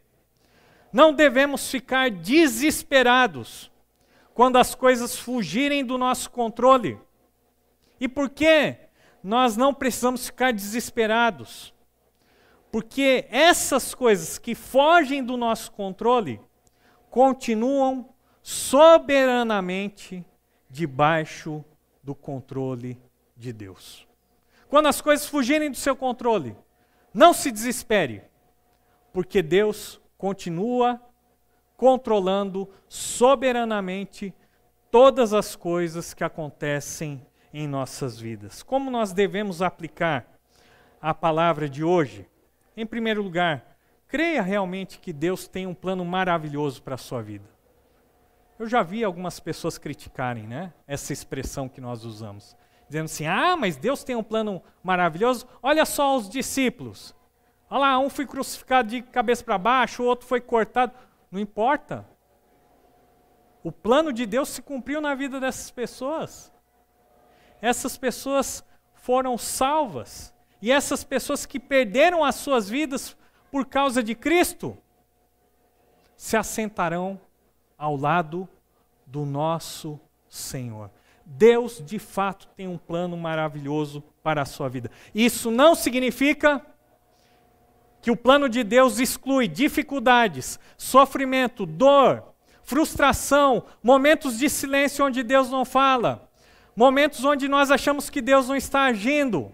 não 0.92 1.12
devemos 1.12 1.72
ficar 1.72 2.12
desesperados 2.12 3.72
quando 4.32 4.58
as 4.58 4.76
coisas 4.76 5.18
fugirem 5.18 5.84
do 5.84 5.98
nosso 5.98 6.30
controle. 6.30 7.00
E 8.00 8.08
por 8.08 8.30
que 8.30 8.78
nós 9.24 9.58
não 9.58 9.74
precisamos 9.74 10.28
ficar 10.28 10.54
desesperados? 10.54 11.74
Porque 12.72 13.26
essas 13.32 13.96
coisas 13.96 14.38
que 14.38 14.54
fogem 14.54 15.24
do 15.24 15.36
nosso 15.36 15.72
controle 15.72 16.40
continuam 17.10 18.13
soberanamente 18.44 20.26
debaixo 20.70 21.64
do 22.04 22.14
controle 22.14 23.02
de 23.36 23.54
Deus. 23.54 24.06
Quando 24.68 24.88
as 24.88 25.00
coisas 25.00 25.26
fugirem 25.26 25.72
do 25.72 25.78
seu 25.78 25.96
controle, 25.96 26.56
não 27.14 27.34
se 27.34 27.52
desespere, 27.52 28.22
porque 29.14 29.42
Deus 29.42 30.02
continua 30.18 31.02
controlando 31.78 32.70
soberanamente 32.88 34.34
todas 34.92 35.34
as 35.34 35.56
coisas 35.56 36.14
que 36.14 36.24
acontecem 36.24 37.26
em 37.54 37.68
nossas 37.68 38.20
vidas. 38.20 38.62
Como 38.62 38.92
nós 38.92 39.14
devemos 39.14 39.62
aplicar 39.62 40.28
a 41.02 41.14
palavra 41.14 41.70
de 41.70 41.84
hoje? 41.84 42.28
Em 42.76 42.86
primeiro 42.86 43.22
lugar, 43.22 43.78
creia 44.08 44.42
realmente 44.42 45.00
que 45.00 45.14
Deus 45.14 45.48
tem 45.48 45.68
um 45.68 45.74
plano 45.74 46.04
maravilhoso 46.04 46.82
para 46.82 46.96
a 46.96 46.98
sua 46.98 47.22
vida. 47.22 47.53
Eu 48.58 48.68
já 48.68 48.84
vi 48.84 49.04
algumas 49.04 49.40
pessoas 49.40 49.78
criticarem 49.78 50.48
né, 50.48 50.74
essa 50.88 51.12
expressão 51.12 51.68
que 51.68 51.82
nós 51.82 52.06
usamos, 52.06 52.56
dizendo 52.88 53.06
assim: 53.06 53.26
ah, 53.26 53.56
mas 53.56 53.76
Deus 53.76 54.04
tem 54.04 54.16
um 54.16 54.24
plano 54.24 54.62
maravilhoso. 54.84 55.48
Olha 55.62 55.86
só 55.86 56.16
os 56.16 56.30
discípulos. 56.30 57.16
Olha 57.70 57.80
lá, 57.80 58.00
um 58.00 58.10
foi 58.10 58.26
crucificado 58.26 58.90
de 58.90 59.02
cabeça 59.02 59.44
para 59.44 59.58
baixo, 59.58 60.04
o 60.04 60.06
outro 60.06 60.28
foi 60.28 60.40
cortado. 60.40 60.94
Não 61.32 61.40
importa. 61.40 62.06
O 63.64 63.72
plano 63.72 64.14
de 64.14 64.26
Deus 64.26 64.50
se 64.50 64.62
cumpriu 64.62 65.02
na 65.02 65.16
vida 65.16 65.40
dessas 65.40 65.72
pessoas 65.72 66.54
essas 67.64 67.98
pessoas 67.98 68.62
foram 68.94 69.38
salvas. 69.38 70.34
E 70.62 70.70
essas 70.70 71.06
pessoas 71.06 71.46
que 71.46 71.58
perderam 71.58 72.22
as 72.22 72.36
suas 72.36 72.70
vidas 72.70 73.16
por 73.50 73.66
causa 73.66 74.04
de 74.04 74.14
Cristo 74.14 74.78
se 76.18 76.36
assentarão 76.36 77.20
ao 77.84 77.98
lado 77.98 78.48
do 79.06 79.26
nosso 79.26 80.00
Senhor. 80.30 80.90
Deus 81.26 81.82
de 81.84 82.00
fato 82.00 82.48
tem 82.56 82.68
um 82.68 82.78
plano 82.78 83.18
maravilhoso 83.18 84.02
para 84.22 84.44
a 84.44 84.46
sua 84.46 84.70
vida. 84.70 84.90
Isso 85.14 85.52
não 85.52 85.76
significa 85.76 86.66
que 88.02 88.12
o 88.12 88.16
plano 88.16 88.48
de 88.48 88.64
Deus 88.64 89.00
exclui 89.00 89.48
dificuldades, 89.48 90.58
sofrimento, 90.78 91.66
dor, 91.66 92.24
frustração, 92.62 93.66
momentos 93.82 94.38
de 94.38 94.50
silêncio 94.50 95.06
onde 95.06 95.22
Deus 95.24 95.50
não 95.50 95.66
fala 95.66 96.30
momentos 96.76 97.24
onde 97.24 97.48
nós 97.48 97.72
achamos 97.72 98.10
que 98.10 98.22
Deus 98.22 98.48
não 98.48 98.56
está 98.56 98.86
agindo, 98.86 99.52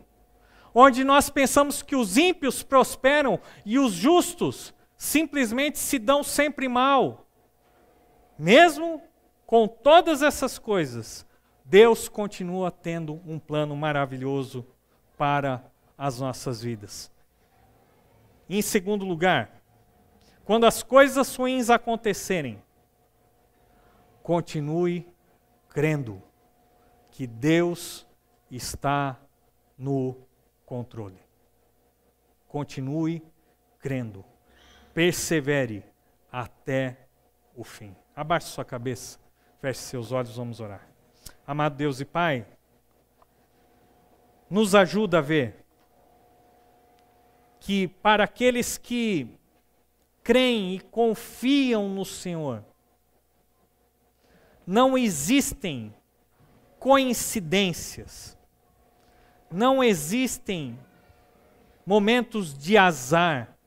onde 0.74 1.04
nós 1.04 1.30
pensamos 1.30 1.82
que 1.82 1.96
os 1.96 2.18
ímpios 2.18 2.64
prosperam 2.64 3.40
e 3.66 3.78
os 3.78 3.94
justos 3.94 4.74
simplesmente 4.98 5.80
se 5.80 6.00
dão 6.00 6.24
sempre 6.24 6.68
mal. 6.68 7.29
Mesmo 8.40 9.04
com 9.46 9.68
todas 9.68 10.22
essas 10.22 10.58
coisas, 10.58 11.26
Deus 11.66 12.08
continua 12.08 12.72
tendo 12.72 13.22
um 13.26 13.38
plano 13.38 13.76
maravilhoso 13.76 14.66
para 15.18 15.62
as 15.98 16.22
nossas 16.22 16.62
vidas. 16.62 17.12
Em 18.50 18.62
segundo 18.62 19.04
lugar, 19.04 19.62
quando 20.46 20.66
as 20.66 20.82
coisas 20.82 21.36
ruins 21.36 21.70
acontecerem, 21.70 22.64
continue 24.24 25.06
crendo 25.68 26.24
que 27.12 27.28
Deus 27.28 28.08
está 28.50 29.20
no 29.78 30.16
controle. 30.66 31.20
Continue 32.48 33.22
crendo, 33.80 34.24
persevere 34.94 35.84
até 36.32 37.10
o 37.54 37.66
fim. 37.66 37.94
Abaixe 38.20 38.48
sua 38.48 38.66
cabeça, 38.66 39.18
feche 39.62 39.80
seus 39.80 40.12
olhos, 40.12 40.36
vamos 40.36 40.60
orar. 40.60 40.86
Amado 41.48 41.78
Deus 41.78 42.02
e 42.02 42.06
Pai, 42.06 42.46
nos 44.50 44.76
ajuda 44.76 45.20
a 45.20 45.22
ver 45.22 45.66
que 47.62 47.88
para 47.88 48.26
aqueles 48.26 48.78
que 48.78 49.26
creem 50.22 50.76
e 50.76 50.82
confiam 50.82 51.88
no 51.88 52.04
Senhor, 52.04 52.62
não 54.68 54.98
existem 54.98 55.96
coincidências, 56.78 58.38
não 59.50 59.82
existem 59.82 60.78
momentos 61.86 62.54
de 62.54 62.78
azar 62.78 63.58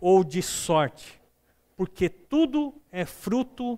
ou 0.00 0.24
de 0.24 0.42
sorte, 0.42 1.21
porque 1.82 2.08
tudo 2.08 2.80
é 2.92 3.04
fruto 3.04 3.76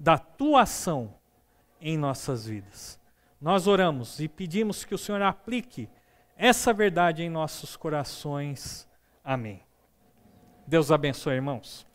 da 0.00 0.16
tua 0.16 0.62
ação 0.62 1.12
em 1.78 1.98
nossas 1.98 2.46
vidas. 2.46 2.98
Nós 3.38 3.66
oramos 3.66 4.18
e 4.18 4.26
pedimos 4.26 4.82
que 4.82 4.94
o 4.94 4.98
Senhor 4.98 5.20
aplique 5.20 5.90
essa 6.38 6.72
verdade 6.72 7.22
em 7.22 7.28
nossos 7.28 7.76
corações. 7.76 8.88
Amém. 9.22 9.62
Deus 10.66 10.90
abençoe, 10.90 11.34
irmãos. 11.34 11.86